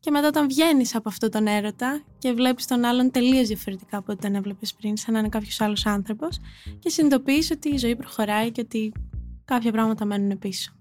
Και 0.00 0.10
μετά 0.10 0.26
όταν 0.26 0.48
βγαίνεις 0.48 0.94
από 0.94 1.08
αυτόν 1.08 1.30
τον 1.30 1.46
έρωτα 1.46 2.02
και 2.18 2.32
βλέπεις 2.32 2.66
τον 2.66 2.84
άλλον 2.84 3.10
τελείως 3.10 3.46
διαφορετικά 3.46 3.96
από 3.96 4.12
ό,τι 4.12 4.20
τον 4.20 4.34
έβλεπες 4.34 4.74
πριν, 4.74 4.96
σαν 4.96 5.12
να 5.12 5.18
είναι 5.18 5.28
κάποιος 5.28 5.60
άλλος 5.60 5.86
άνθρωπος, 5.86 6.38
και 6.78 6.88
συνειδητοποιείς 6.88 7.50
ότι 7.50 7.68
η 7.68 7.76
ζωή 7.76 7.96
προχωράει 7.96 8.50
και 8.50 8.60
ότι 8.60 8.92
κάποια 9.44 9.72
πράγματα 9.72 10.04
μένουν 10.04 10.38
πίσω. 10.38 10.77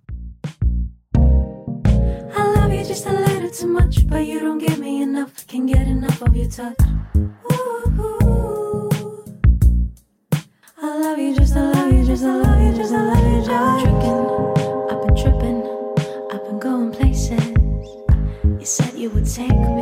Just 2.88 3.06
a 3.06 3.12
little 3.12 3.50
too 3.50 3.68
much, 3.68 4.08
but 4.08 4.26
you 4.26 4.40
don't 4.40 4.60
give 4.60 4.80
me 4.80 5.02
enough. 5.02 5.46
Can't 5.46 5.68
get 5.68 5.88
enough 5.88 6.22
of 6.22 6.34
your 6.34 6.50
touch. 6.50 6.78
Ooh. 7.52 8.90
I 10.82 10.98
love 10.98 11.20
you 11.20 11.36
just, 11.36 11.54
I 11.56 11.70
love 11.72 11.92
you 11.92 12.06
just, 12.06 12.24
I 12.24 12.36
love 12.38 12.62
you 12.62 12.74
just, 12.74 12.94
I 12.94 13.02
love 13.02 13.32
you 13.32 13.40
just. 13.40 13.52
I've 13.52 13.86
been 13.86 13.86
tricking, 13.92 14.26
I've 14.90 15.02
been 15.06 15.16
tripping, 15.22 15.60
I've 16.32 16.44
been 16.46 16.60
going 16.60 16.92
places. 16.92 17.56
You 18.58 18.66
said 18.66 18.94
you 18.94 19.10
would 19.10 19.26
take 19.26 19.52
me. 19.52 19.77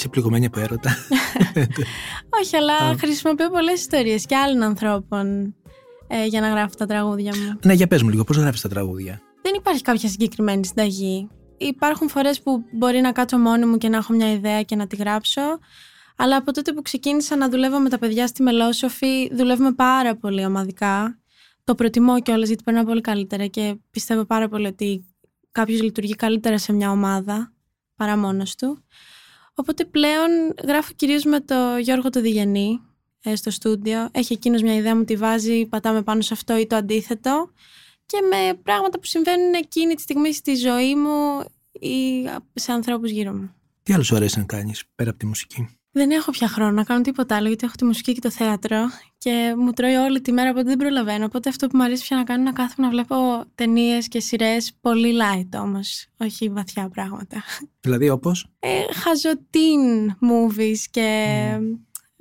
Είσαι 0.00 0.08
πληγωμένη 0.08 0.46
από 0.46 0.60
έρωτα. 0.60 0.90
Όχι, 2.40 2.56
αλλά 2.56 2.96
χρησιμοποιώ 2.98 3.50
πολλές 3.50 3.80
ιστορίες 3.80 4.26
και 4.26 4.36
άλλων 4.36 4.62
ανθρώπων 4.62 5.54
ε, 6.06 6.26
για 6.26 6.40
να 6.40 6.48
γράφω 6.48 6.74
τα 6.78 6.86
τραγούδια 6.86 7.32
μου. 7.36 7.58
ναι, 7.64 7.72
για 7.72 7.86
πες 7.86 8.02
μου 8.02 8.08
λίγο, 8.08 8.24
πώς 8.24 8.36
γράφεις 8.36 8.60
τα 8.60 8.68
τραγούδια; 8.68 9.20
Δεν 9.42 9.52
υπάρχει 9.56 9.82
κάποια 9.82 10.08
συγκεκριμένη 10.08 10.66
συνταγή. 10.66 11.28
Υπάρχουν 11.56 12.08
φορές 12.08 12.42
που 12.42 12.64
μπορεί 12.72 13.00
να 13.00 13.12
κάτσω 13.12 13.38
μόνη 13.38 13.66
μου 13.66 13.76
και 13.76 13.88
να 13.88 13.96
έχω 13.96 14.12
μια 14.12 14.32
ιδέα 14.32 14.62
και 14.62 14.76
να 14.76 14.86
τη 14.86 14.96
γράψω. 14.96 15.42
Αλλά 16.16 16.36
από 16.36 16.52
τότε 16.52 16.72
που 16.72 16.82
ξεκίνησα 16.82 17.36
να 17.36 17.48
δουλεύω 17.48 17.78
με 17.78 17.88
τα 17.88 17.98
παιδιά 17.98 18.26
στη 18.26 18.42
Μελόσοφη, 18.42 19.34
δουλεύουμε 19.34 19.72
πάρα 19.72 20.16
πολύ 20.16 20.44
ομαδικά. 20.44 21.18
Το 21.64 21.74
προτιμώ 21.74 22.20
κιόλας 22.20 22.48
γιατί 22.48 22.62
περνάω 22.62 22.84
πολύ 22.84 23.00
καλύτερα 23.00 23.46
και 23.46 23.76
πιστεύω 23.90 24.24
πάρα 24.24 24.48
πολύ 24.48 24.66
ότι 24.66 25.04
κάποιος 25.52 25.82
λειτουργεί 25.82 26.14
καλύτερα 26.14 26.58
σε 26.58 26.72
μια 26.72 26.90
ομάδα 26.90 27.52
παρά 27.96 28.16
μόνος 28.16 28.54
του. 28.54 28.84
Οπότε 29.60 29.84
πλέον 29.84 30.30
γράφω 30.64 30.92
κυρίως 30.96 31.24
με 31.24 31.40
το 31.40 31.76
Γιώργο 31.80 32.10
το 32.10 32.20
Διγενή 32.20 32.80
ε, 33.22 33.36
στο 33.36 33.50
στούντιο. 33.50 34.08
Έχει 34.12 34.32
εκείνος 34.32 34.62
μια 34.62 34.74
ιδέα 34.74 34.96
μου 34.96 35.04
τη 35.04 35.16
βάζει, 35.16 35.66
πατάμε 35.66 36.02
πάνω 36.02 36.20
σε 36.20 36.34
αυτό 36.34 36.58
ή 36.58 36.66
το 36.66 36.76
αντίθετο. 36.76 37.50
Και 38.06 38.18
με 38.30 38.54
πράγματα 38.62 38.98
που 38.98 39.06
συμβαίνουν 39.06 39.54
εκείνη 39.54 39.94
τη 39.94 40.00
στιγμή 40.00 40.32
στη 40.32 40.54
ζωή 40.54 40.94
μου 40.94 41.44
ή 41.72 42.24
σε 42.54 42.72
ανθρώπους 42.72 43.10
γύρω 43.10 43.32
μου. 43.32 43.54
Τι 43.82 43.92
άλλο 43.92 44.02
σου 44.02 44.16
αρέσει 44.16 44.38
να 44.38 44.44
κάνεις 44.44 44.82
πέρα 44.94 45.10
από 45.10 45.18
τη 45.18 45.26
μουσική; 45.26 45.79
Δεν 45.92 46.10
έχω 46.10 46.30
πια 46.30 46.48
χρόνο 46.48 46.70
να 46.70 46.84
κάνω 46.84 47.00
τίποτα 47.00 47.36
άλλο 47.36 47.48
γιατί 47.48 47.64
έχω 47.66 47.74
τη 47.76 47.84
μουσική 47.84 48.12
και 48.12 48.20
το 48.20 48.30
θέατρο 48.30 48.78
και 49.18 49.54
μου 49.58 49.70
τρώει 49.72 49.94
όλη 49.94 50.20
τη 50.20 50.32
μέρα 50.32 50.50
οπότε 50.50 50.64
δεν 50.68 50.76
προλαβαίνω. 50.76 51.24
Οπότε 51.24 51.48
αυτό 51.48 51.66
που 51.66 51.76
μου 51.76 51.82
αρέσει 51.82 52.02
πια 52.02 52.16
να 52.16 52.24
κάνω 52.24 52.40
είναι 52.40 52.50
να 52.50 52.56
κάθομαι 52.56 52.86
να 52.86 52.92
βλέπω 52.92 53.44
ταινίες 53.54 54.08
και 54.08 54.20
σειρές 54.20 54.72
πολύ 54.80 55.14
light 55.20 55.60
όμως, 55.60 56.06
όχι 56.16 56.48
βαθιά 56.48 56.88
πράγματα. 56.88 57.42
Δηλαδή, 57.80 58.08
όπως; 58.08 58.46
Ε, 58.58 58.68
χαζοτίν 58.94 60.10
movies 60.10 60.78
και 60.90 61.36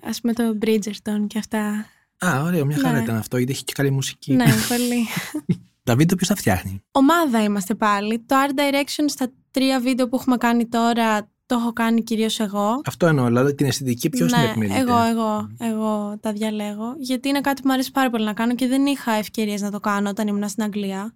ας 0.03 0.21
πούμε 0.21 0.33
το 0.33 0.57
Bridgerton 0.61 1.25
και 1.27 1.37
αυτά. 1.37 1.85
Α, 2.25 2.43
ωραίο, 2.43 2.65
μια 2.65 2.77
χαρά 2.77 2.97
Ναι. 2.97 3.03
ήταν 3.03 3.15
αυτό, 3.15 3.37
γιατί 3.37 3.51
έχει 3.51 3.63
και 3.63 3.73
καλή 3.75 3.91
μουσική. 3.91 4.33
ναι, 4.33 4.45
πολύ. 4.67 5.07
Τα 5.83 5.95
βίντεο 5.95 6.15
ποιος 6.17 6.29
τα 6.29 6.35
φτιάχνει; 6.35 6.83
Ομάδα 6.91 7.43
είμαστε 7.43 7.75
πάλι. 7.75 8.19
Το 8.19 8.35
Art 8.35 8.59
Direction 8.59 9.05
στα 9.07 9.31
τρία 9.51 9.79
βίντεο 9.79 10.07
που 10.09 10.15
έχουμε 10.15 10.37
κάνει 10.37 10.67
τώρα 10.67 11.31
το 11.49 11.55
έχω 11.55 11.73
κάνει 11.73 12.03
κυρίως 12.03 12.39
εγώ. 12.39 12.81
Αυτό 12.85 13.05
εννοώ, 13.05 13.25
δηλαδή 13.25 13.55
την 13.55 13.65
αισθητική 13.65 14.09
ποιος 14.09 14.31
την 14.31 14.41
ναι, 14.41 14.49
επιμελείται. 14.49 14.79
εγώ, 14.79 15.01
εγώ, 15.01 15.49
εγώ 15.59 16.17
τα 16.19 16.33
διαλέγω. 16.33 16.95
Γιατί 16.99 17.29
είναι 17.29 17.41
κάτι 17.41 17.61
που 17.61 17.67
μου 17.67 17.73
αρέσει 17.73 17.91
πάρα 17.91 18.09
πολύ 18.09 18.25
να 18.25 18.33
κάνω 18.33 18.55
και 18.55 18.67
δεν 18.67 18.85
είχα 18.85 19.11
ευκαιρίες 19.11 19.61
να 19.61 19.71
το 19.71 19.79
κάνω 19.79 20.09
όταν 20.09 20.27
ήμουν 20.27 20.49
στην 20.49 20.63
Αγγλία. 20.63 21.15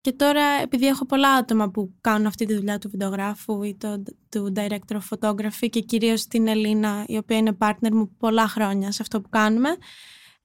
Και 0.00 0.12
τώρα, 0.12 0.42
επειδή 0.62 0.86
έχω 0.86 1.06
πολλά 1.06 1.28
άτομα 1.28 1.70
που 1.70 1.94
κάνουν 2.00 2.26
αυτή 2.26 2.46
τη 2.46 2.54
δουλειά 2.54 2.78
του 2.78 2.90
βιντεογράφου 2.90 3.62
ή 3.62 3.76
το, 3.76 4.02
του 4.28 4.52
director 4.56 4.96
of 4.96 5.18
photography 5.18 5.68
και 5.70 5.80
κυρίως 5.80 6.26
την 6.26 6.46
Ελίνα, 6.46 7.04
η 7.06 7.16
οποία 7.16 7.36
είναι 7.36 7.56
partner 7.60 7.90
μου 7.92 8.16
πολλά 8.18 8.48
χρόνια 8.48 8.92
σε 8.92 9.02
αυτό 9.02 9.20
που 9.20 9.28
κάνουμε, 9.28 9.68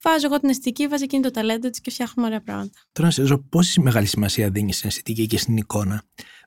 βάζω 0.01 0.25
εγώ 0.25 0.39
την 0.39 0.49
αισθητική, 0.49 0.87
βάζει 0.87 1.03
εκείνη 1.03 1.21
το 1.21 1.31
ταλέντο 1.31 1.69
της 1.69 1.81
και 1.81 1.91
φτιάχνουμε 1.91 2.27
ωραία 2.27 2.41
πράγματα. 2.41 2.79
Τώρα 2.91 3.07
να 3.07 3.13
σε 3.13 3.21
ρωτήσω 3.21 3.45
πόση 3.49 3.81
μεγάλη 3.81 4.05
σημασία 4.05 4.49
δίνει 4.49 4.73
στην 4.73 4.89
αισθητική 4.89 5.25
και 5.27 5.37
στην 5.37 5.57
εικόνα; 5.57 6.03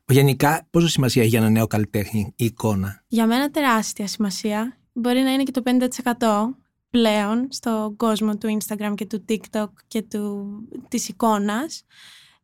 Γενικά, 0.09 0.67
πόσο 0.71 0.89
σημασία 0.89 1.23
έχει 1.23 1.31
για 1.31 1.39
ένα 1.41 1.51
νέο 1.51 1.67
καλλιτέχνη 1.67 2.33
η 2.37 2.45
εικόνα; 2.45 3.03
Για 3.09 3.27
μένα 3.27 3.51
τεράστια 3.51 4.07
σημασία. 4.07 4.79
Μπορεί 4.93 5.21
να 5.21 5.33
είναι 5.33 5.43
και 5.43 5.51
το 5.51 5.63
50% 5.65 6.55
πλέον 6.91 7.47
στον 7.51 7.97
κόσμο 7.97 8.37
του 8.37 8.59
Instagram 8.59 8.93
και 8.95 9.07
του 9.07 9.25
TikTok 9.29 9.69
και 9.89 10.03
του, 10.03 10.49
της 10.89 11.09
εικόνας. 11.09 11.85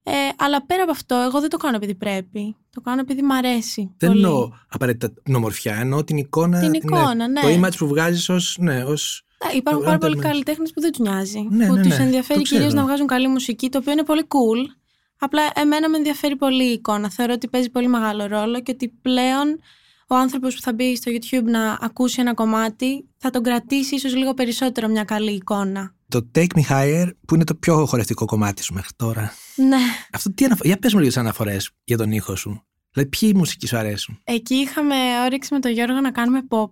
Ε, 0.02 0.12
αλλά 0.36 0.66
πέρα 0.66 0.82
από 0.82 0.90
αυτό, 0.90 1.14
εγώ 1.14 1.40
δεν 1.40 1.50
το 1.50 1.56
κάνω 1.56 1.76
επειδή 1.76 1.94
πρέπει. 1.94 2.56
Το 2.70 2.80
κάνω 2.80 3.00
επειδή 3.00 3.22
μ' 3.22 3.32
αρέσει. 3.32 3.94
Δεν 3.96 4.10
πολύ. 4.10 4.24
εννοώ 4.24 4.50
απαραίτητα 4.68 5.12
την 5.22 5.34
ομορφιά, 5.34 5.74
εννοώ 5.74 6.04
την 6.04 6.16
εικόνα. 6.16 6.60
Την 6.60 6.72
εικόνα, 6.72 7.28
ναι. 7.28 7.40
Το 7.40 7.48
image 7.48 7.76
που 7.78 7.86
βγάζεις 7.86 8.28
ως. 8.28 8.56
Ναι, 8.60 8.84
ως... 8.84 9.24
Ε, 9.52 9.56
Υπάρχουν 9.56 9.82
το 9.82 9.86
πάρα 9.88 9.98
πολλοί 9.98 10.14
entertainment. 10.16 10.22
καλλιτέχνες 10.22 10.72
που 10.72 10.80
δεν 10.80 10.92
τους 10.92 11.00
νοιάζει. 11.00 11.46
Ναι, 11.50 11.66
που 11.66 11.74
ναι, 11.74 11.82
τους 11.82 11.96
ναι. 11.96 12.04
ενδιαφέρει 12.04 12.38
Το 12.38 12.44
ξέρω. 12.44 12.60
κυρίω 12.60 12.76
να 12.76 12.82
βγάζουν 12.86 13.06
καλή 13.06 13.28
μουσική, 13.28 13.68
το 13.68 13.78
οποίο 13.78 13.92
είναι 13.92 14.04
πολύ 14.04 14.26
cool. 14.28 14.85
Απλά 15.18 15.42
εμένα 15.54 15.88
με 15.88 15.96
ενδιαφέρει 15.96 16.36
πολύ 16.36 16.64
η 16.64 16.72
εικόνα. 16.72 17.10
Θεωρώ 17.10 17.32
ότι 17.32 17.48
παίζει 17.48 17.70
πολύ 17.70 17.88
μεγάλο 17.88 18.26
ρόλο 18.26 18.60
και 18.62 18.70
ότι 18.70 18.88
πλέον 18.88 19.60
ο 20.08 20.14
άνθρωπος 20.14 20.54
που 20.54 20.60
θα 20.60 20.72
μπει 20.72 20.96
στο 20.96 21.12
YouTube 21.14 21.44
να 21.44 21.78
ακούσει 21.80 22.20
ένα 22.20 22.34
κομμάτι 22.34 23.08
θα 23.16 23.30
τον 23.30 23.42
κρατήσει 23.42 23.94
ίσως 23.94 24.14
λίγο 24.14 24.34
περισσότερο 24.34 24.88
μια 24.88 25.04
καλή 25.04 25.30
εικόνα. 25.32 25.94
Το 26.08 26.30
Take 26.34 26.46
Me 26.56 26.62
Higher, 26.70 27.10
που 27.26 27.34
είναι 27.34 27.44
το 27.44 27.54
πιο 27.54 27.86
χορευτικό 27.86 28.24
κομμάτι 28.24 28.62
σου 28.62 28.74
μέχρι 28.74 28.90
τώρα. 28.96 29.32
Ναι. 29.56 29.76
Αυτό 30.12 30.32
τι 30.32 30.44
αναφο... 30.44 30.62
Για 30.64 30.76
πες 30.76 30.92
μου 30.92 30.98
λίγο 31.00 31.12
τι 31.12 31.20
αναφορές 31.20 31.70
για 31.84 31.96
τον 31.96 32.10
ήχο 32.12 32.36
σου. 32.36 32.64
Δηλαδή, 32.92 33.16
ποιοι 33.18 33.32
μουσικοί 33.36 33.66
σου 33.66 33.76
αρέσουν; 33.76 34.20
Εκεί 34.24 34.54
είχαμε 34.54 34.94
όρεξη 35.24 35.54
με 35.54 35.60
τον 35.60 35.70
Γιώργο 35.70 36.00
να 36.00 36.10
κάνουμε 36.10 36.42
pop. 36.48 36.70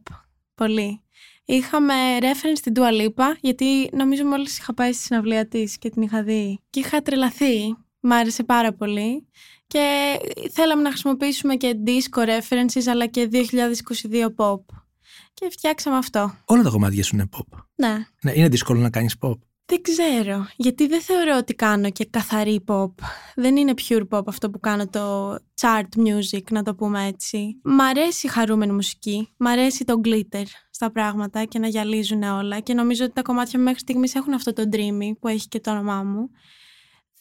Πολύ. 0.55 1.03
Είχαμε 1.45 1.95
reference 2.21 2.57
στην 2.57 2.73
Dua 2.77 3.03
Lipa, 3.03 3.25
γιατί 3.41 3.91
νομίζω 3.93 4.25
μόλις 4.25 4.59
είχα 4.59 4.75
πάει 4.75 4.93
στη 4.93 5.03
συναυλία 5.03 5.49
της 5.49 5.79
και 5.79 5.91
την 5.91 6.03
είχα 6.03 6.23
δει. 6.23 6.61
Και 6.71 6.81
είχα 6.81 7.03
τρελαθεί. 7.03 7.77
Μ' 8.07 8.13
άρεσε 8.13 8.43
πάρα 8.43 8.73
πολύ. 8.73 9.29
Και 9.67 10.17
θέλαμε 10.51 10.83
να 10.83 10.89
χρησιμοποιήσουμε 10.89 11.55
και 11.55 11.77
disco 11.87 12.27
references, 12.27 12.87
αλλά 12.87 13.07
και 13.07 13.29
2022 13.33 14.35
pop. 14.37 14.61
Και 15.35 15.49
φτιάξαμε 15.51 15.97
αυτό. 15.97 16.35
Όλα 16.45 16.63
τα 16.63 16.71
κομμάτια 16.71 17.05
σου 17.05 17.17
είναι 17.17 17.29
pop. 17.37 17.59
Ναι. 17.75 18.07
Ναι, 18.23 18.33
είναι 18.35 18.49
δύσκολο 18.49 18.81
να 18.81 18.91
κάνεις 18.91 19.17
pop. 19.21 19.35
Δεν 19.67 19.83
ξέρω, 19.83 20.47
γιατί 20.57 20.87
δεν 20.87 21.01
θεωρώ 21.01 21.37
ότι 21.37 21.55
κάνω 21.55 21.91
και 21.91 22.05
καθαρή 22.05 22.65
pop. 22.67 22.91
Δεν 23.35 23.57
είναι 23.57 23.75
pure 23.89 24.09
pop 24.09 24.23
αυτό 24.27 24.51
που 24.51 24.61
κάνω 24.61 24.89
το 24.89 25.35
chart 25.61 25.99
music, 26.07 26.43
να 26.51 26.63
το 26.63 26.75
πούμε 26.75 27.07
έτσι. 27.07 27.61
Μ' 27.63 27.81
αρέσει 27.81 28.27
η 28.27 28.31
χαρούμενη 28.31 28.73
μουσική, 28.73 29.33
μ' 29.37 29.47
αρέσει 29.47 29.85
το 29.85 30.01
glitter 30.05 30.45
στα 30.71 30.91
πράγματα 30.91 31.45
και 31.45 31.59
να 31.59 31.67
γυαλίζουν 31.67 32.23
όλα 32.23 32.61
και 32.61 32.75
νομίζω 32.75 33.05
ότι 33.05 33.13
τα 33.13 33.23
κομμάτια 33.23 33.59
μου 33.59 33.65
μέχρι 33.65 33.81
στιγμής 33.81 34.15
έχουν 34.15 34.35
αυτό 34.35 34.53
το 34.53 34.63
dreamy 34.73 35.13
που 35.21 35.29
έχει 35.29 35.49
και 35.49 35.61
το 35.61 35.71
όνομά 35.71 36.03
μου. 36.03 36.31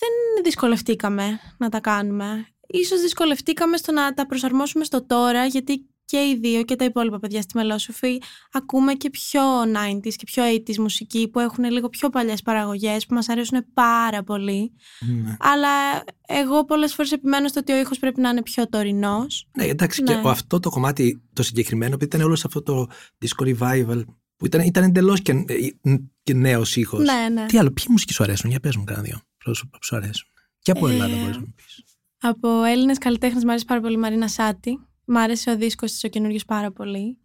Δεν 0.04 0.44
δυσκολευτήκαμε 0.44 1.40
να 1.58 1.70
τα 1.70 1.80
κάνουμε. 1.80 2.48
Ίσως 2.68 3.02
δυσκολευτήκαμε 3.02 3.78
στο 3.78 3.92
να 3.92 4.14
τα 4.14 4.26
προσαρμόσουμε 4.26 4.84
στο 4.84 5.06
τώρα 5.06 5.46
γιατί 5.46 5.88
και 6.06 6.18
οι 6.18 6.38
δύο 6.42 6.64
και 6.64 6.76
τα 6.76 6.86
υπόλοιπα 6.86 7.20
παιδιά 7.20 7.42
στη 7.42 7.58
Μελόσοφη 7.58 8.22
ακούμε 8.52 8.94
και 8.94 9.10
πιο 9.10 9.42
90s 9.62 10.14
και 10.16 10.26
πιο 10.26 10.44
80s 10.44 10.76
μουσική 10.78 11.28
που 11.28 11.40
έχουν 11.40 11.64
λίγο 11.64 11.90
πιο 11.90 12.10
παλιές 12.10 12.42
παραγωγές 12.42 13.06
που 13.06 13.14
μας 13.14 13.30
αρέσουν 13.30 13.66
πάρα 13.74 14.24
πολύ. 14.24 14.72
Ναι. 15.00 15.36
Αλλά 15.40 16.04
εγώ 16.28 16.66
πολλές 16.66 16.94
φορές 16.94 17.12
επιμένω 17.12 17.48
στο 17.48 17.60
ότι 17.60 17.72
ο 17.72 17.80
ήχος 17.80 18.00
πρέπει 18.00 18.22
να 18.22 18.30
είναι 18.30 18.42
πιο 18.42 18.70
τωρινός. 18.70 19.48
Ναι, 19.58 19.66
εντάξει, 19.66 20.02
Ναι. 20.02 20.14
και 20.14 20.28
αυτό 20.28 20.60
το 20.60 20.70
κομμάτι 20.70 21.22
το 21.34 21.44
συγκεκριμένο, 21.44 21.94
επειδή 21.94 22.16
ήταν 22.16 22.22
όλο 22.28 22.36
σε 22.36 22.44
αυτό 22.46 22.62
το 22.62 22.88
disco 23.26 23.56
revival, 23.56 24.04
που 24.38 24.46
ήταν, 24.46 24.62
ήταν 24.62 24.84
εντελώς 24.84 25.22
και, 25.22 25.32
ε, 25.32 25.96
και 26.24 26.34
νέος 26.34 26.76
ήχος. 26.76 27.04
Ναι, 27.04 27.30
ναι. 27.42 27.46
Τι 27.46 27.58
άλλο, 27.58 27.72
ποιοι 27.72 27.86
μουσικοί 27.90 28.14
σου 28.14 28.24
αρέσουν, 28.24 28.50
για 28.50 28.60
πες 28.60 28.76
μου 28.76 28.84
κανένα 28.84 29.06
δύο 29.06 29.22
πρόσωπα 29.44 29.78
που 29.78 29.84
σου 29.86 29.96
αρέσουν. 29.96 30.28
Και 30.62 30.72
από 30.72 30.88
Ε, 30.88 30.92
Ελλάδα 30.94 31.16
μπορείς 31.16 31.36
να 31.36 31.42
μου 31.42 31.54
πεις. 31.56 31.84
Από 32.20 32.64
Έλληνες 32.64 32.98
καλλιτέχνες 32.98 33.44
μου 33.44 33.50
αρέσει 33.50 33.66
πάρα 33.66 33.82
πολύ 33.82 33.94
η 33.94 33.98
Μαρίνα 33.98 34.28
Σάτι. 34.28 34.88
Μ' 35.06 35.18
άρεσε 35.18 35.50
ο 35.50 35.58
δίσκος 35.58 35.92
της 35.92 36.04
ο 36.04 36.08
καινούριος 36.08 36.46
πάρα 36.46 36.72
πολύ. 36.72 37.18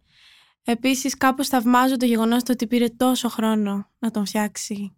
Επίσης 0.63 1.17
κάπως 1.17 1.47
θαυμάζω 1.47 1.97
το 1.97 2.05
γεγονός 2.05 2.43
το 2.43 2.51
ότι 2.51 2.67
πήρε 2.67 2.87
τόσο 2.87 3.29
χρόνο 3.29 3.89
να 3.99 4.11
τον 4.11 4.25
φτιάξει 4.25 4.95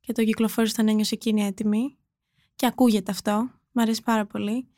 και 0.00 0.12
τον 0.12 0.24
κυκλοφόρησε 0.24 0.74
όταν 0.78 0.88
ένιωσε 0.88 1.14
εκείνη 1.14 1.44
έτοιμη. 1.46 1.96
Και 2.56 2.66
ακούγεται 2.66 3.10
αυτό. 3.10 3.50
Μ' 3.72 3.80
αρέσει 3.80 4.02
πάρα 4.02 4.26
πολύ. 4.26 4.68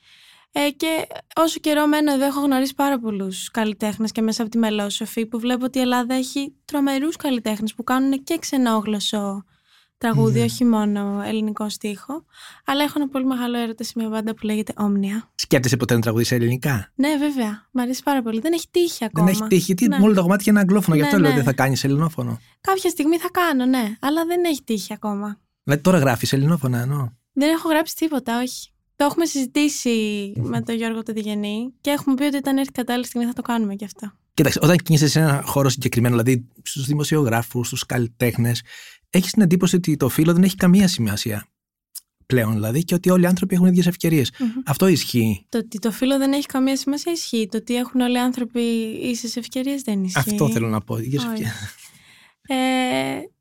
Ε, 0.53 0.71
και 0.71 1.07
όσο 1.37 1.61
καιρό 1.61 1.87
μένω 1.87 2.13
εδώ 2.13 2.25
έχω 2.25 2.41
γνωρίσει 2.41 2.75
πάρα 2.75 2.99
πολλούς 2.99 3.51
καλλιτέχνες 3.51 4.13
και 4.13 4.23
μέσα 4.23 4.43
από 4.43 4.51
τη 4.51 4.59
Μελόσοφη 4.59 5.27
που 5.27 5.39
βλέπω 5.39 5.65
ότι 5.65 5.79
η 5.79 5.81
Ελλάδα 5.81 6.15
έχει 6.15 6.55
τρομερούς 6.65 7.17
καλλιτέχνες 7.17 7.75
που 7.75 7.85
κάνουν 7.85 8.23
και 8.25 8.39
ξενόγλωσσο 8.39 9.45
τραγούδι, 9.99 10.39
Ναι. 10.39 10.45
όχι 10.45 10.65
μόνο 10.65 11.23
ελληνικό 11.27 11.69
στίχο. 11.69 12.25
Αλλά 12.65 12.83
έχω 12.83 12.93
ένα 12.97 13.09
πολύ 13.09 13.25
μεγάλο 13.25 13.59
έρωτα 13.59 13.85
σε 13.85 13.93
μια 13.97 14.09
μπάντα 14.09 14.35
που 14.35 14.47
λέγεται 14.47 14.73
Όμνια. 14.77 15.31
Σκέφτεσαι 15.35 15.77
ποτέ 15.77 15.95
να 15.95 16.01
τραγουδίσει 16.01 16.35
ελληνικά; 16.35 16.93
Ναι, 16.95 17.17
βέβαια. 17.19 17.69
Μ' 17.71 17.79
αρέσει 17.81 18.03
πάρα 18.03 18.23
πολύ. 18.23 18.41
Δεν 18.41 18.53
έχει 18.53 18.67
τύχει 18.71 19.05
ακόμα. 19.05 19.27
Δεν 19.27 19.35
έχει 19.35 19.49
τύχει, 19.49 19.65
γιατί 19.65 19.89
Ναι. 19.89 19.99
με 19.99 20.05
όλα 20.05 20.15
τα 20.15 20.21
κομμάτια 20.21 20.53
είναι 20.53 20.61
αγγλόφωνο, 20.61 20.97
γι' 20.97 21.03
αυτό 21.03 21.17
Ναι, 21.17 21.21
λέω 21.23 21.31
ναι. 21.31 21.37
δεν 21.37 21.45
θα 21.45 21.53
κάνεις 21.53 21.85
ελληνόφωνο. 21.85 22.39
Κάποια 22.61 22.91
στιγμή 22.91 23.19
θα 23.19 23.29
κάνω, 23.31 23.65
ναι. 23.67 23.97
Αλλά 24.01 24.25
δεν 24.27 24.45
έχει 24.45 24.63
τύχει 24.65 24.93
ακόμα. 24.93 25.41
Δηλαδή 25.63 25.83
τώρα 25.83 25.99
γράφεις 25.99 26.33
ελληνόφωνα, 26.33 26.79
εννοώ. 26.81 27.09
Δεν 27.33 27.49
έχω 27.51 27.69
γράψει 27.69 27.97
τίποτα, 27.97 28.41
όχι. 28.41 28.71
Το 28.97 29.05
έχουμε 29.05 29.25
συζητήσει 29.25 30.33
με 30.37 30.61
τον 30.61 30.75
Γιώργο 30.77 31.03
το 31.03 31.13
Διγενή 31.13 31.75
και 31.81 31.91
έχουμε 31.91 32.15
πει 32.15 32.25
ότι 32.25 32.37
όταν 32.37 32.57
έρθει 32.57 32.71
η 32.71 32.73
κατάλληλη 32.73 33.07
στιγμή 33.07 33.27
θα 33.27 33.33
το 33.33 33.43
κάνουμε 33.43 33.75
κι 33.75 33.85
αυτό. 33.85 34.13
Κοίταξε, 34.35 34.59
όταν 34.63 34.77
κινείσαι 34.77 35.09
σε 35.09 35.21
ένα 35.21 35.43
χώρο 35.45 35.69
συγκεκριμένο, 35.69 36.17
δηλαδή 36.17 36.47
στους 36.63 36.87
δημοσιογράφους, 36.87 37.67
στους 37.67 37.87
καλλιτέχνες, 37.87 38.63
έχεις 39.11 39.33
την 39.33 39.43
εντύπωση 39.43 39.77
ότι 39.77 39.97
το 39.97 40.09
φύλλο 40.09 40.33
δεν 40.33 40.43
έχει 40.43 40.55
καμία 40.55 40.89
σημασία 40.89 41.47
πλέον, 42.27 42.53
δηλαδή, 42.53 42.85
και 42.85 42.95
ότι 42.95 43.11
όλοι 43.11 43.23
οι 43.23 43.27
άνθρωποι 43.27 43.55
έχουν 43.55 43.67
ίδιες 43.67 43.87
ευκαιρίες. 43.87 44.33
Μμμ. 44.39 44.49
Αυτό 44.67 44.87
ισχύει. 44.87 45.47
Το 45.49 45.59
ότι 45.59 45.79
το 45.79 45.91
φίλο 45.91 46.19
δεν 46.19 46.33
έχει 46.33 46.47
καμία 46.47 46.77
σημασία 46.77 47.13
ισχύει. 47.13 47.49
Το 47.51 47.57
ότι 47.57 47.77
έχουν 47.77 48.01
όλοι 48.01 48.15
οι 48.15 48.19
άνθρωποι 48.21 48.61
ίσες 49.03 49.37
ευκαιρίες 49.37 49.83
δεν 49.83 50.05
ισχύει. 50.05 50.19
Αυτό 50.19 50.51
θέλω 50.51 50.69
να 50.69 50.81
πω. 50.81 50.99
ίδιες 50.99 51.23
Όχι. 51.23 51.33
ευκαιρίες. 51.33 51.75
Ε, 52.49 52.55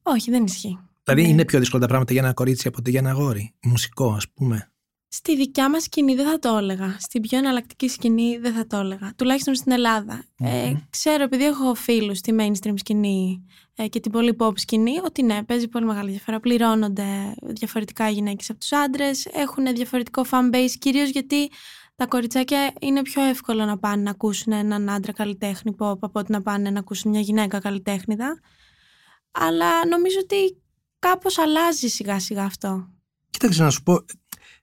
όχι, 0.04 0.32
δεν 0.32 0.44
ισχύει. 0.44 0.80
Δηλαδή, 1.04 1.22
Ναι. 1.24 1.28
είναι 1.30 1.46
πιο 1.46 1.60
δύσκολα 1.60 1.82
τα 1.82 1.88
πράγματα 1.88 2.14
για 2.14 2.22
ένα 2.22 2.34
κορίτσι 2.34 2.68
από 2.68 2.78
ότι 2.80 2.90
για 2.90 3.00
ένα 3.00 3.10
αγόρι. 3.10 3.54
Μουσικό, 3.62 4.14
ας 4.14 4.26
πούμε. 4.34 4.72
Στη 5.16 5.36
δικιά 5.36 5.70
μας 5.70 5.84
σκηνή 5.84 6.16
δεν 6.16 6.26
θα 6.26 6.40
το 6.40 6.58
έλεγα. 6.58 6.96
Στην 7.00 7.22
πιο 7.22 7.38
εναλλακτική 7.38 7.88
σκηνή 7.88 8.38
δεν 8.38 8.54
θα 8.54 8.68
το 8.68 8.78
έλεγα. 8.78 9.14
Τουλάχιστον 9.16 9.56
στην 9.56 9.72
Ελλάδα. 9.72 10.26
Ε, 10.40 10.70
Μμμ. 10.70 10.80
ξέρω, 10.90 11.24
επειδή 11.24 11.44
έχω 11.44 11.74
φίλους 11.74 12.18
στη 12.18 12.36
mainstream 12.40 12.74
σκηνή 12.76 13.46
ε, 13.76 13.88
και 13.88 14.00
την 14.00 14.12
πολύ 14.12 14.36
pop 14.40 14.52
σκηνή, 14.56 15.00
ότι 15.04 15.24
ναι, 15.24 15.44
παίζει 15.44 15.68
πολύ 15.68 15.86
μεγάλη 15.86 16.10
διαφορά. 16.10 16.40
Πληρώνονται 16.40 17.36
διαφορετικά 17.42 18.10
οι 18.10 18.14
γυναίκες 18.14 18.50
από 18.50 18.60
τους 18.60 18.72
άντρες, 18.72 19.26
έχουν 19.26 19.66
διαφορετικό 19.76 20.26
fan 20.32 20.56
base, 20.56 20.72
κυρίως 20.80 21.10
γιατί 21.10 21.50
τα 21.96 22.08
κοριτσάκια 22.08 22.74
είναι 22.82 23.02
πιο 23.02 23.24
εύκολο 23.24 23.66
να 23.66 23.78
πάνε 23.78 24.02
να 24.02 24.10
ακούσουν 24.10 24.54
έναν 24.54 24.90
άντρα 24.90 25.14
καλλιτέχνη 25.14 25.76
pop 25.80 25.98
από 26.00 26.20
ότι 26.20 26.32
να 26.32 26.42
πάνε 26.42 26.70
να 26.70 26.80
ακούσουν 26.80 27.12
μια 27.12 27.20
γυναίκα 27.22 27.60
καλλιτέχνηδα. 27.60 28.40
Αλλά 29.32 29.86
νομίζω 29.88 30.18
ότι 30.22 30.62
κάπως 31.00 31.38
αλλάζει 31.38 31.88
σιγά 31.88 32.20
σιγά 32.20 32.44
αυτό. 32.44 32.90
Κοίταξε 33.30 33.64
να 33.64 33.70
σου 33.70 33.84
πω. 33.84 34.06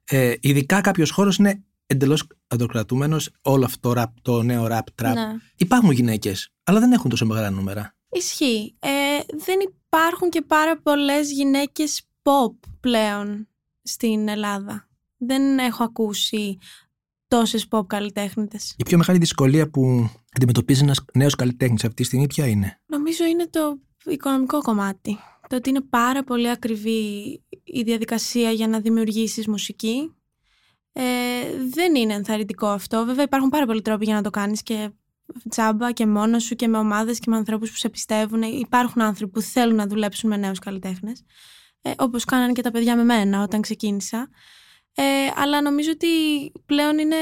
Ε, 0.03 0.33
ειδικά 0.39 0.81
κάποιος 0.81 1.11
χώρος 1.11 1.37
είναι 1.37 1.63
εντελώς 1.85 2.27
αντοκρατούμενο 2.47 3.17
όλο 3.41 3.65
αυτό 3.65 3.93
το, 3.93 4.01
rap, 4.01 4.05
το 4.21 4.43
νέο 4.43 4.67
rap 4.69 5.01
trap. 5.01 5.13
Ναι. 5.13 5.35
Υπάρχουν 5.57 5.91
γυναίκες, 5.91 6.49
αλλά 6.63 6.79
δεν 6.79 6.91
έχουν 6.91 7.09
τόσο 7.09 7.25
μεγάλα 7.25 7.49
νούμερα. 7.49 7.95
Ισχύει. 8.09 8.75
Ε, 8.79 8.89
δεν 9.45 9.57
υπάρχουν 9.85 10.29
και 10.29 10.41
πάρα 10.41 10.79
πολλές 10.79 11.31
γυναίκες 11.31 12.01
pop 12.23 12.53
πλέον 12.79 13.47
στην 13.83 14.27
Ελλάδα. 14.27 14.87
Δεν 15.17 15.59
έχω 15.59 15.83
ακούσει 15.83 16.57
τόσες 17.27 17.67
pop 17.69 17.87
καλλιτέχνητες. 17.87 18.75
Η 18.77 18.83
πιο 18.83 18.97
μεγάλη 18.97 19.19
δυσκολία 19.19 19.69
που 19.69 20.09
αντιμετωπίζει 20.35 20.83
ένας 20.83 21.05
νέος 21.13 21.35
καλλιτέχνης 21.35 21.83
αυτή 21.83 21.95
τη 21.95 22.03
στιγμή 22.03 22.27
ποια 22.27 22.47
είναι; 22.47 22.81
Νομίζω 22.85 23.25
είναι 23.25 23.47
το 23.47 23.79
οικονομικό 24.05 24.61
κομμάτι. 24.61 25.17
Το 25.47 25.55
ότι 25.55 25.69
είναι 25.69 25.81
πάρα 25.81 26.23
πολύ 26.23 26.49
ακριβή 26.49 27.41
η 27.63 27.81
διαδικασία 27.81 28.51
για 28.51 28.67
να 28.67 28.79
δημιουργήσεις 28.79 29.47
μουσική. 29.47 30.15
Ε, 30.93 31.03
δεν 31.69 31.95
είναι 31.95 32.13
ενθαρρυντικό 32.13 32.67
αυτό. 32.67 33.05
Βέβαια 33.05 33.23
υπάρχουν 33.23 33.49
πάρα 33.49 33.65
πολλοί 33.65 33.81
τρόποι 33.81 34.05
για 34.05 34.15
να 34.15 34.21
το 34.21 34.29
κάνεις 34.29 34.63
και 34.63 34.89
τσάμπα 35.49 35.91
και 35.91 36.05
μόνος 36.05 36.43
σου 36.43 36.55
και 36.55 36.67
με 36.67 36.77
ομάδες 36.77 37.19
και 37.19 37.29
με 37.29 37.35
ανθρώπους 37.35 37.69
που 37.69 37.77
σε 37.77 37.89
πιστεύουν. 37.89 38.41
Υπάρχουν 38.41 39.01
άνθρωποι 39.01 39.31
που 39.31 39.41
θέλουν 39.41 39.75
να 39.75 39.87
δουλέψουν 39.87 40.29
με 40.29 40.37
νέους 40.37 40.59
καλλιτέχνες. 40.59 41.23
Ε, 41.81 41.91
όπως 41.97 42.25
κάνανε 42.25 42.51
και 42.51 42.61
τα 42.61 42.71
παιδιά 42.71 42.95
με 42.95 43.03
μένα 43.03 43.43
όταν 43.43 43.61
ξεκίνησα. 43.61 44.29
Ε, 44.95 45.03
αλλά 45.35 45.61
νομίζω 45.61 45.91
ότι 45.91 46.07
πλέον 46.65 46.97
είναι 46.97 47.15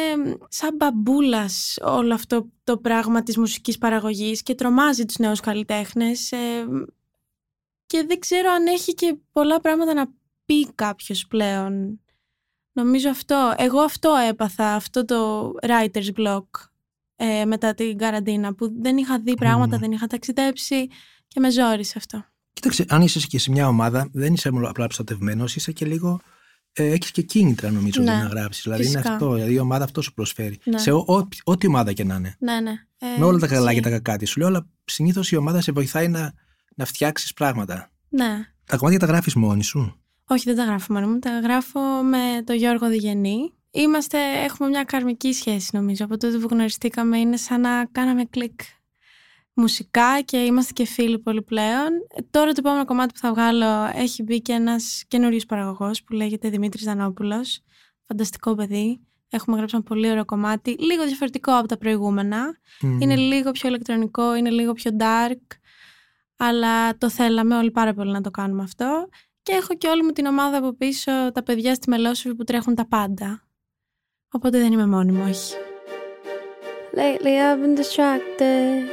σαν 0.50 0.76
μπαμπούλας 0.76 1.78
όλο 1.82 2.14
αυτό 2.14 2.50
το 2.64 2.78
πράγμα 2.78 3.24
της 3.24 3.38
μουσικής 3.38 3.78
παραγωγής 3.78 4.44
και 4.44 4.56
τρομάζει 4.56 5.06
τους 5.06 5.18
νέους 5.18 5.40
καλλιτέχνες 5.40 6.32
ε, 6.32 6.66
και 7.86 8.04
δεν 8.08 8.20
ξέρω 8.20 8.52
αν 8.52 8.66
έχει 8.68 8.94
και 8.94 9.18
πολλά 9.32 9.60
πράγματα 9.60 9.94
να 9.94 10.06
πει 10.52 10.72
κάποιος 10.76 11.28
πλέον. 11.28 12.00
Νομίζω 12.74 13.10
αυτό, 13.10 13.54
εγώ 13.58 13.80
αυτό 13.80 14.14
έπαθα, 14.30 14.76
αυτό 14.76 15.06
το 15.06 15.52
writer's 15.62 16.20
block 16.20 16.46
ε, 17.16 17.46
μετά 17.46 17.74
την 17.74 17.98
καραντίνα 17.98 18.56
που 18.56 18.82
δεν 18.82 18.98
είχα 18.98 19.20
δει 19.20 19.34
πράγματα, 19.34 19.78
δεν 19.78 19.92
είχα 19.92 20.08
ταξιδέψει 20.08 20.88
και 21.28 21.40
με 21.40 21.52
ζόρισε 21.52 21.94
αυτό. 21.98 22.26
Κοίταξε, 22.54 22.86
αν 22.90 23.02
είσαι 23.02 23.20
και 23.28 23.40
σε 23.40 23.52
μια 23.52 23.68
ομάδα, 23.68 24.10
δεν 24.14 24.34
είσαι 24.34 24.52
μόνο 24.52 24.70
απλά 24.70 24.86
προστατευμένος, 24.86 25.56
είσαι 25.56 25.72
και 25.72 25.86
λίγο. 25.86 26.20
Ε, 26.74 26.92
έχεις 26.92 27.12
και 27.12 27.22
κίνητρα 27.22 27.72
νομίζω 27.72 28.02
Ναι, 28.02 28.12
για 28.12 28.24
να 28.24 28.30
γράψεις. 28.30 28.64
Δηλαδή 28.64 28.84
είναι 28.84 28.92
φυσικά. 28.92 29.14
αυτό. 29.14 29.34
Δηλαδή 29.34 29.54
η 29.54 29.60
ομάδα 29.60 29.84
αυτό 29.84 30.02
σου 30.02 30.14
προσφέρει. 30.14 30.60
Ναι. 30.64 30.78
Σε 30.78 30.92
ό, 30.92 31.04
ό, 31.08 31.28
ό,τι 31.44 31.68
ομάδα 31.68 31.94
και 31.94 32.04
να 32.04 32.16
είναι. 32.16 32.36
Ναι, 32.40 32.60
ναι. 32.60 32.72
Ε, 32.98 33.20
με 33.20 33.26
όλα 33.26 33.40
τα 33.40 33.48
καλά 33.48 33.72
ισχύει. 33.72 33.76
και 33.76 33.82
τα 33.82 33.90
κακά 33.90 34.18
της. 34.18 34.30
Σου 34.30 34.40
λέω, 34.40 34.48
αλλά 34.48 34.68
συνήθως 34.86 35.32
η 35.32 35.36
ομάδα 35.36 35.62
σε 35.62 35.72
βοηθάει 35.72 36.08
να, 36.08 36.34
να 36.76 36.86
φτιάξεις 36.86 37.34
πράγματα. 37.34 37.92
Ναι. 38.10 38.46
Τα 38.66 38.78
κομμάτια 38.78 39.00
τα 39.00 39.06
γράφεις 39.06 39.34
μόνη 39.36 39.64
σου. 39.64 40.01
Όχι, 40.32 40.44
δεν 40.44 40.56
τα 40.56 40.64
γράφω 40.64 40.94
μόνο 40.94 41.08
μου. 41.08 41.20
Τα 41.20 41.40
γράφω 41.40 41.80
με 42.04 42.44
τον 42.44 42.56
Γιώργο 42.56 42.88
Διγενή. 42.88 43.54
Είμαστε, 43.72 44.18
έχουμε 44.44 44.70
μια 44.70 44.84
καρμική 44.84 45.34
σχέση 45.34 45.70
νομίζω. 45.74 46.06
Από 46.06 46.18
τότε 46.18 46.38
που 46.38 46.48
γνωριστήκαμε 46.52 47.18
είναι 47.18 47.38
σαν 47.38 47.62
να 47.62 47.86
κάναμε 47.86 48.26
κλικ 48.26 48.60
μουσικά 49.54 50.22
και 50.22 50.38
είμαστε 50.38 50.74
και 50.74 50.86
φίλοι 50.86 51.20
πολύ 51.20 51.42
πλέον. 51.42 51.88
Ε, 52.16 52.22
Τώρα 52.32 52.52
το 52.52 52.56
επόμενο 52.58 52.86
κομμάτι 52.86 53.14
που 53.14 53.20
θα 53.20 53.32
βγάλω 53.32 53.92
έχει 53.96 54.24
μπει 54.24 54.42
και 54.42 54.54
ένας 54.54 55.04
καινούριος 55.08 55.46
παραγωγός 55.46 56.04
που 56.04 56.14
λέγεται 56.14 56.50
Δημήτρης 56.50 56.84
Δανόπουλος. 56.84 57.62
Φανταστικό 58.08 58.56
παιδί. 58.56 59.00
Έχουμε 59.30 59.58
γράψει 59.58 59.76
ένα 59.76 59.84
πολύ 59.84 60.12
ωραίο 60.12 60.26
κομμάτι. 60.26 60.76
Λίγο 60.80 61.06
διαφορετικό 61.06 61.52
από 61.58 61.68
τα 61.68 61.78
προηγούμενα. 61.78 62.58
Μμμ. 62.82 63.02
Είναι 63.02 63.16
λίγο 63.16 63.52
πιο 63.52 63.70
ηλεκτρονικό, 63.70 64.36
είναι 64.36 64.50
λίγο 64.50 64.74
πιο 64.74 64.92
dark. 65.00 65.58
Αλλά 66.38 66.98
το 66.98 67.10
θέλαμε 67.10 67.58
όλοι 67.58 67.72
πάρα 67.72 67.94
πολύ 67.94 68.12
να 68.12 68.22
το 68.22 68.32
κάνουμε 68.32 68.64
αυτό. 68.64 69.08
Και 69.44 69.54
έχω 69.54 69.76
και 69.78 69.88
όλη 69.88 70.04
μου 70.04 70.12
την 70.12 70.26
ομάδα 70.26 70.58
από 70.58 70.74
πίσω, 70.74 71.32
τα 71.32 71.44
παιδιά 71.44 71.74
στη 71.74 71.90
Μελόσοφη 71.90 72.36
που 72.36 72.44
τρέχουν 72.44 72.76
τα 72.76 72.88
πάντα. 72.88 73.44
Οπότε 74.32 74.60
δεν 74.60 74.72
είμαι 74.72 74.88
μόνη 74.88 75.12
μου, 75.12 75.26
όχι. 75.30 75.56
Lately 76.94 77.40
I've 77.40 77.62
been 77.62 77.76
distracted. 77.76 78.90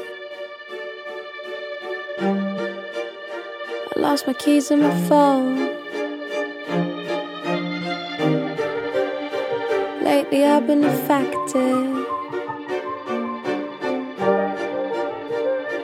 I 3.93 4.01
lost 4.07 4.27
my 4.29 4.35
keys 4.43 4.71
and 4.71 4.83
my 4.83 4.95
phone. 5.09 5.59
Lately 10.09 10.45
I've 10.45 10.67
been 10.67 10.85
affected 10.85 11.87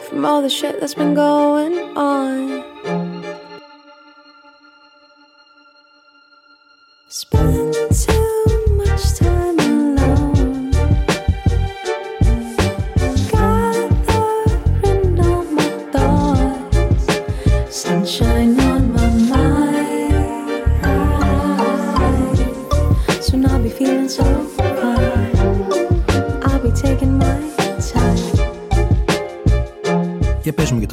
from 0.07 0.25
all 0.25 0.41
the 0.41 0.49
shit 0.59 0.79
that's 0.79 0.95
been 0.95 1.15
going 1.15 1.75
on. 1.97 2.64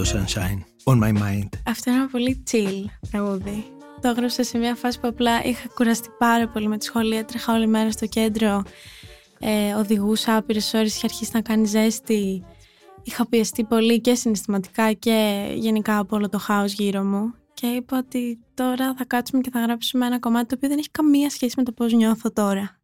Το 0.03 0.09
Sunshine. 0.13 0.91
On 0.93 1.03
my 1.03 1.13
mind. 1.17 1.49
Αυτό 1.65 1.91
είναι 1.91 1.99
ένα 1.99 2.09
πολύ 2.11 2.43
chill 2.51 2.85
τραγούδι. 3.11 3.65
Το 4.01 4.07
έγραψα 4.07 4.43
σε 4.43 4.57
μια 4.57 4.75
φάση 4.75 4.99
που 4.99 5.07
απλά 5.07 5.43
είχα 5.43 5.67
κουραστεί 5.75 6.09
πάρα 6.17 6.47
πολύ 6.47 6.67
με 6.67 6.77
τη 6.77 6.85
σχολή. 6.85 7.15
Έτρεχα 7.15 7.53
όλη 7.53 7.67
μέρα 7.67 7.91
στο 7.91 8.05
κέντρο. 8.05 8.63
Ε, 9.39 9.73
οδηγούσα 9.73 10.35
άπειρες 10.35 10.73
ώρες, 10.73 10.95
είχε 10.95 11.05
αρχίσει 11.05 11.31
να 11.33 11.41
κάνει 11.41 11.65
ζέστη. 11.65 12.43
Είχα 13.03 13.27
πιεστεί 13.27 13.63
πολύ 13.63 14.01
και 14.01 14.15
συναισθηματικά 14.15 14.91
και 14.91 15.47
γενικά 15.55 15.97
από 15.97 16.15
όλο 16.15 16.29
το 16.29 16.37
χάος 16.37 16.73
γύρω 16.73 17.03
μου. 17.03 17.33
Και 17.53 17.67
είπα 17.67 17.97
ότι 17.97 18.39
τώρα 18.53 18.93
θα 18.97 19.05
κάτσουμε 19.05 19.41
και 19.41 19.49
θα 19.53 19.61
γράψουμε 19.61 20.05
ένα 20.05 20.19
κομμάτι 20.19 20.47
το 20.47 20.55
οποίο 20.55 20.69
δεν 20.69 20.77
έχει 20.77 20.89
καμία 20.91 21.29
σχέση 21.29 21.53
με 21.57 21.63
το 21.63 21.71
πώς 21.71 21.93
νιώθω 21.93 22.31
τώρα. 22.31 22.80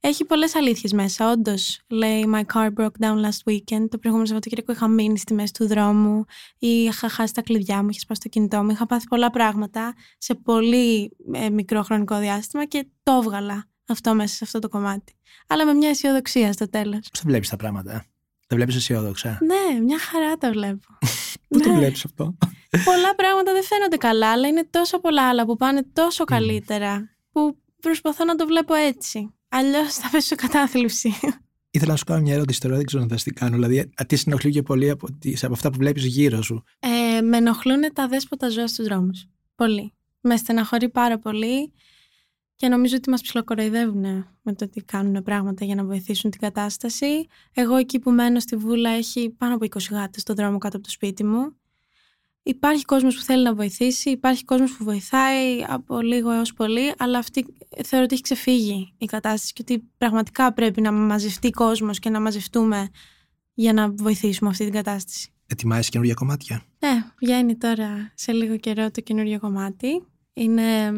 Έχει 0.00 0.24
πολλές 0.24 0.54
αλήθειες 0.54 0.92
μέσα. 0.92 1.30
Όντως, 1.32 1.80
λέει 1.88 2.24
My 2.34 2.42
car 2.54 2.68
broke 2.78 3.04
down 3.04 3.24
last 3.24 3.50
weekend. 3.52 3.86
Το 3.88 3.98
προηγούμενο 3.98 4.24
Σαββατοκύριακο 4.26 4.72
είχα 4.72 4.88
μείνει 4.88 5.18
στη 5.18 5.34
μέση 5.34 5.52
του 5.52 5.66
δρόμου 5.66 6.24
ή 6.58 6.68
είχα 6.68 7.08
χάσει 7.08 7.34
τα 7.34 7.42
κλειδιά 7.42 7.82
μου, 7.82 7.88
είχε 7.88 8.00
σπάσει 8.00 8.20
το 8.20 8.28
κινητό 8.28 8.62
μου. 8.62 8.70
Είχα 8.70 8.86
πάθει 8.86 9.06
πολλά 9.08 9.30
πράγματα 9.30 9.94
σε 10.18 10.34
πολύ 10.34 11.16
ε, 11.32 11.50
μικρό 11.50 11.82
χρονικό 11.82 12.18
διάστημα 12.18 12.64
και 12.64 12.86
το 13.02 13.12
έβγαλα 13.12 13.64
αυτό 13.88 14.14
μέσα 14.14 14.34
σε 14.34 14.44
αυτό 14.44 14.58
το 14.58 14.68
κομμάτι. 14.68 15.12
Αλλά 15.46 15.64
με 15.64 15.72
μια 15.72 15.88
αισιοδοξία 15.88 16.52
στο 16.52 16.68
τέλος. 16.70 16.98
Πώς 17.10 17.20
τα 17.20 17.22
βλέπεις 17.26 17.48
τα 17.48 17.56
πράγματα. 17.56 18.04
Τα 18.46 18.56
βλέπεις 18.56 18.76
αισιόδοξα; 18.76 19.38
Ναι, 19.42 19.80
μια 19.80 19.98
χαρά 19.98 20.36
τα 20.36 20.50
βλέπω. 20.50 20.86
Πού 21.48 21.58
το 21.60 21.68
Ναι. 21.68 21.76
βλέπεις 21.78 22.04
αυτό; 22.04 22.36
πολλά 22.84 23.14
πράγματα 23.14 23.52
δεν 23.52 23.62
φαίνονται 23.64 23.96
καλά, 23.96 24.30
αλλά 24.32 24.48
είναι 24.48 24.66
τόσο 24.70 25.00
πολλά 25.00 25.28
άλλα 25.28 25.44
που 25.46 25.56
πάνε 25.56 25.82
τόσο 25.92 26.24
καλύτερα 26.24 27.08
που 27.32 27.58
προσπαθώ 27.80 28.24
να 28.24 28.34
το 28.34 28.46
βλέπω 28.46 28.74
έτσι. 28.74 29.32
Αλλιώς 29.48 29.94
θα 29.94 30.10
πέσω 30.10 30.26
σε 30.26 30.34
κατάθλιψη. 30.34 31.14
Ήθελα 31.70 31.90
να 31.90 31.96
σου 31.96 32.04
κάνω 32.04 32.20
μια 32.20 32.34
ερώτηση 32.34 32.60
τώρα, 32.60 32.76
δεν 32.76 32.84
ξέρω 32.86 33.02
αν 33.02 33.08
θα 33.08 33.16
τι 33.16 33.30
κάνω. 33.30 33.54
Δηλαδή, 33.54 33.78
α, 33.78 34.06
τι 34.06 34.16
συνοχλεί 34.16 34.50
και 34.50 34.62
πολύ 34.62 34.90
από, 34.90 35.12
τις- 35.12 35.44
από 35.44 35.52
αυτά 35.52 35.70
που 35.70 35.78
βλέπεις 35.78 36.04
γύρω 36.04 36.42
σου; 36.42 36.62
Ε, 36.78 37.20
με 37.20 37.36
ενοχλούν 37.36 37.80
τα 37.92 38.08
δέσποτα 38.08 38.48
ζώα 38.48 38.66
στους 38.66 38.86
δρόμους. 38.86 39.26
Πολύ. 39.54 39.92
Με 40.20 40.36
στεναχωρεί 40.36 40.88
πάρα 40.88 41.18
πολύ 41.18 41.72
και 42.56 42.68
νομίζω 42.68 42.96
ότι 42.96 43.10
μας 43.10 43.20
ψιλοκοροϊδεύουν 43.22 44.00
με 44.42 44.54
το 44.54 44.64
ότι 44.64 44.80
κάνουν 44.82 45.22
πράγματα 45.22 45.64
για 45.64 45.74
να 45.74 45.84
βοηθήσουν 45.84 46.30
την 46.30 46.40
κατάσταση. 46.40 47.26
Εγώ 47.52 47.76
εκεί 47.76 47.98
που 47.98 48.10
μένω 48.10 48.40
στη 48.40 48.56
Βούλα 48.56 48.90
έχει 48.90 49.30
πάνω 49.30 49.54
από 49.54 49.64
20 49.64 49.90
γάτες 49.90 50.22
στον 50.22 50.36
δρόμο 50.36 50.58
κάτω 50.58 50.76
από 50.76 50.86
το 50.86 50.92
σπίτι 50.92 51.24
μου. 51.24 51.56
Υπάρχει 52.48 52.84
κόσμος 52.84 53.14
που 53.16 53.22
θέλει 53.22 53.42
να 53.42 53.54
βοηθήσει, 53.54 54.10
υπάρχει 54.10 54.44
κόσμος 54.44 54.76
που 54.76 54.84
βοηθάει 54.84 55.64
από 55.68 56.00
λίγο 56.00 56.30
έως 56.30 56.52
πολύ, 56.52 56.92
αλλά 56.98 57.18
αυτή 57.18 57.46
θεωρώ 57.84 58.04
ότι 58.04 58.14
έχει 58.14 58.22
ξεφύγει 58.22 58.94
η 58.98 59.06
κατάσταση 59.06 59.52
και 59.52 59.62
ότι 59.62 59.90
πραγματικά 59.98 60.52
πρέπει 60.52 60.80
να 60.80 60.92
μαζευτεί 60.92 61.50
κόσμος 61.50 61.98
και 61.98 62.10
να 62.10 62.20
μαζευτούμε 62.20 62.88
για 63.54 63.72
να 63.72 63.90
βοηθήσουμε 63.90 64.50
αυτή 64.50 64.64
την 64.64 64.72
κατάσταση. 64.72 65.32
Ετοιμάζεις 65.46 65.88
καινούργια 65.88 66.14
κομμάτια; 66.14 66.62
Ναι, 66.78 67.04
βγαίνει 67.20 67.56
τώρα 67.56 68.12
σε 68.14 68.32
λίγο 68.32 68.56
καιρό 68.56 68.90
το 68.90 69.00
καινούριο 69.00 69.38
κομμάτι. 69.38 70.04
Είναι 70.32 70.92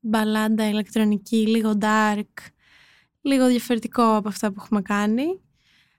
μπαλάντα 0.00 0.68
ηλεκτρονική, 0.68 1.46
λίγο 1.48 1.78
dark, 1.80 2.32
λίγο 3.20 3.46
διαφορετικό 3.46 4.16
από 4.16 4.28
αυτά 4.28 4.52
που 4.52 4.60
έχουμε 4.62 4.82
κάνει. 4.82 5.40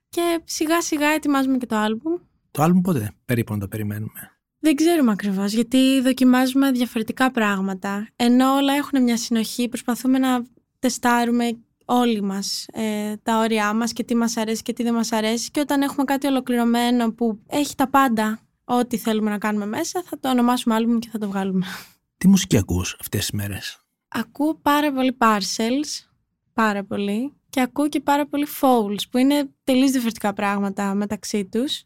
Και 0.10 0.42
σιγά 0.44 0.82
σιγά 0.82 1.08
ετοιμάζουμε 1.08 1.58
και 1.58 1.66
το 1.66 1.76
άλμπουμ. 1.76 2.14
Το 2.52 2.62
άλμπουμ 2.62 2.82
πότε 2.82 3.12
περίπου 3.26 3.54
να 3.54 3.60
το 3.60 3.68
περιμένουμε; 3.68 4.39
Δεν 4.60 4.76
ξέρουμε 4.76 5.12
ακριβώς, 5.12 5.54
γιατί 5.54 6.02
δοκιμάζουμε 6.02 6.72
διαφορετικά 6.72 7.32
πράγματα. 7.32 8.08
Ενώ 8.16 8.56
όλα 8.56 8.74
έχουν 8.74 9.04
μια 9.04 9.18
συνοχή, 9.18 9.68
προσπαθούμε 9.68 10.18
να 10.18 10.44
τεστάρουμε 10.80 11.60
όλοι 11.86 12.22
μας 12.22 12.66
ε, 12.72 13.14
τα 13.24 13.38
όρια 13.40 13.74
μας 13.74 13.94
και 13.94 14.04
τι 14.04 14.16
μας 14.16 14.38
αρέσει 14.38 14.62
και 14.62 14.74
τι 14.74 14.84
δεν 14.84 14.94
μας 14.94 15.12
αρέσει. 15.12 15.52
Και 15.52 15.60
όταν 15.60 15.82
έχουμε 15.82 16.04
κάτι 16.04 16.28
ολοκληρωμένο 16.28 17.12
που 17.12 17.40
έχει 17.48 17.76
τα 17.76 17.90
πάντα, 17.90 18.40
ό,τι 18.64 18.98
θέλουμε 18.98 19.30
να 19.30 19.38
κάνουμε 19.38 19.66
μέσα, 19.66 20.04
θα 20.06 20.20
το 20.20 20.30
ονομάσουμε 20.30 20.76
άλμπουμ 20.76 20.98
και 21.00 21.10
θα 21.12 21.18
το 21.18 21.28
βγάλουμε. 21.28 21.66
Τι 22.18 22.28
μουσική 22.28 22.58
ακούς 22.58 22.98
αυτές 23.00 23.20
τις 23.20 23.32
μέρες; 23.32 23.80
Ακούω 24.08 24.56
πάρα 24.56 24.94
πολύ 24.94 25.18
parcels. 25.20 26.10
πάρα 26.54 26.84
πολύ 26.84 27.34
και 27.50 27.62
ακούω 27.62 27.90
και 27.90 28.00
πάρα 28.00 28.28
πολύ 28.28 28.48
fouls 28.62 29.02
που 29.12 29.18
είναι 29.18 29.50
τελείως 29.64 29.92
διαφορετικά 29.92 30.34
πράγματα 30.34 30.94
μεταξύ 30.94 31.46
τους. 31.46 31.84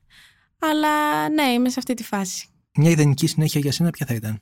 Αλλά 0.59 1.29
ναι, 1.29 1.43
είμαι 1.43 1.69
σε 1.69 1.75
αυτή 1.79 1.93
τη 1.93 2.03
φάση. 2.03 2.47
Μια 2.77 2.89
ιδανική 2.89 3.27
συνέχεια 3.27 3.59
για 3.59 3.71
σένα 3.71 3.89
ποια 3.89 4.05
θα 4.05 4.13
ήταν; 4.13 4.41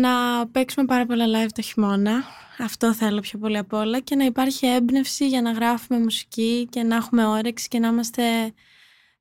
Να 0.00 0.46
παίξουμε 0.52 0.86
πάρα 0.86 1.06
πολλά 1.06 1.24
live 1.26 1.50
το 1.54 1.62
χειμώνα. 1.62 2.22
Αυτό 2.58 2.94
θέλω 2.94 3.20
πιο 3.20 3.38
πολύ 3.38 3.58
απ' 3.58 3.72
όλα. 3.72 4.00
Και 4.00 4.14
να 4.16 4.24
υπάρχει 4.24 4.66
έμπνευση 4.66 5.28
για 5.28 5.42
να 5.42 5.52
γράφουμε 5.52 6.00
μουσική 6.00 6.66
και 6.70 6.82
να 6.82 6.96
έχουμε 6.96 7.26
όρεξη 7.26 7.68
και 7.68 7.78
να 7.78 7.88
είμαστε 7.88 8.22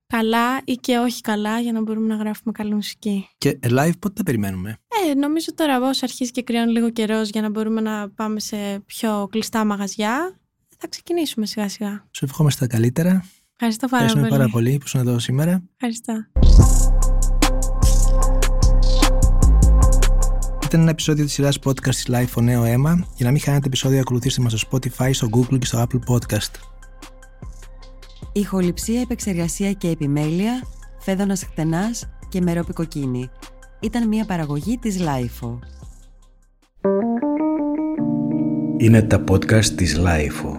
καλά 0.08 0.62
ή 0.66 0.74
και 0.74 0.98
όχι 0.98 1.22
καλά 1.22 1.60
για 1.60 1.72
να 1.72 1.82
μπορούμε 1.82 2.08
να 2.08 2.16
γράφουμε 2.16 2.52
καλή 2.52 2.74
μουσική. 2.74 3.30
Και 3.38 3.60
live 3.64 4.00
πότε 4.00 4.14
τα 4.14 4.24
περιμένουμε; 4.24 4.78
Ε, 5.10 5.14
νομίζω 5.14 5.54
τώρα 5.54 5.80
όσο 5.82 6.06
αρχίζει 6.06 6.32
και 6.32 6.44
κρυώνει 6.44 6.72
λίγο 6.72 6.90
καιρός 6.90 7.30
για 7.30 7.42
να 7.42 7.50
μπορούμε 7.50 7.82
να 7.82 8.10
πάμε 8.10 8.40
σε 8.40 8.80
πιο 8.86 9.28
κλειστά 9.32 9.66
μαγαζιά, 9.66 10.40
θα 10.78 10.88
ξεκινήσουμε 10.88 11.46
σιγά 11.46 11.70
σιγά. 11.70 12.08
Σου 12.12 12.26
ευχόμαστε 12.26 12.68
τα 12.68 12.76
καλύτερα. 12.76 13.26
Ευχαριστώ 13.54 13.88
πάρα 13.88 14.04
Ευχαριστούμε 14.04 14.28
πολύ. 14.28 14.40
πάρα 14.40 14.52
πολύ 14.52 14.78
που 14.78 14.84
ήσουν 14.86 15.00
εδώ 15.00 15.20
σήμερα. 15.20 15.64
Ευχαριστώ. 15.76 16.14
Ήταν 20.70 20.82
ένα 20.82 20.90
επεισόδιο 20.90 21.26
της 21.26 21.34
σειράς 21.34 21.60
podcast 21.64 21.96
της 21.96 22.08
Life 22.10 22.40
on 22.40 22.42
Νέο 22.42 22.64
Αίμα. 22.64 23.06
Για 23.16 23.26
να 23.26 23.32
μην 23.32 23.42
χάνετε 23.42 23.68
επεισόδιο, 23.68 24.00
ακολουθήστε 24.00 24.42
μας 24.42 24.52
στο 24.52 24.68
Spotify, 24.72 25.10
στο 25.12 25.28
Google 25.32 25.60
και 25.60 25.66
στο 25.66 25.86
Apple 25.88 26.14
Podcast. 26.14 26.52
Ηχοληψία, 28.32 29.02
επεξεργασία 29.02 29.72
και 29.72 29.88
επιμέλεια, 29.90 30.64
φέδωνας 31.00 31.44
χτενάς 31.44 32.10
και 32.30 32.42
μερόπικο 32.42 32.74
κοκκίνη. 32.74 33.30
Ήταν 33.80 34.08
μια 34.08 34.26
παραγωγή 34.26 34.78
της 34.78 34.98
Lifeo. 35.00 35.60
Είναι 38.78 39.02
τα 39.02 39.24
podcast 39.30 39.66
της 39.66 40.00
Lifeo. 40.00 40.59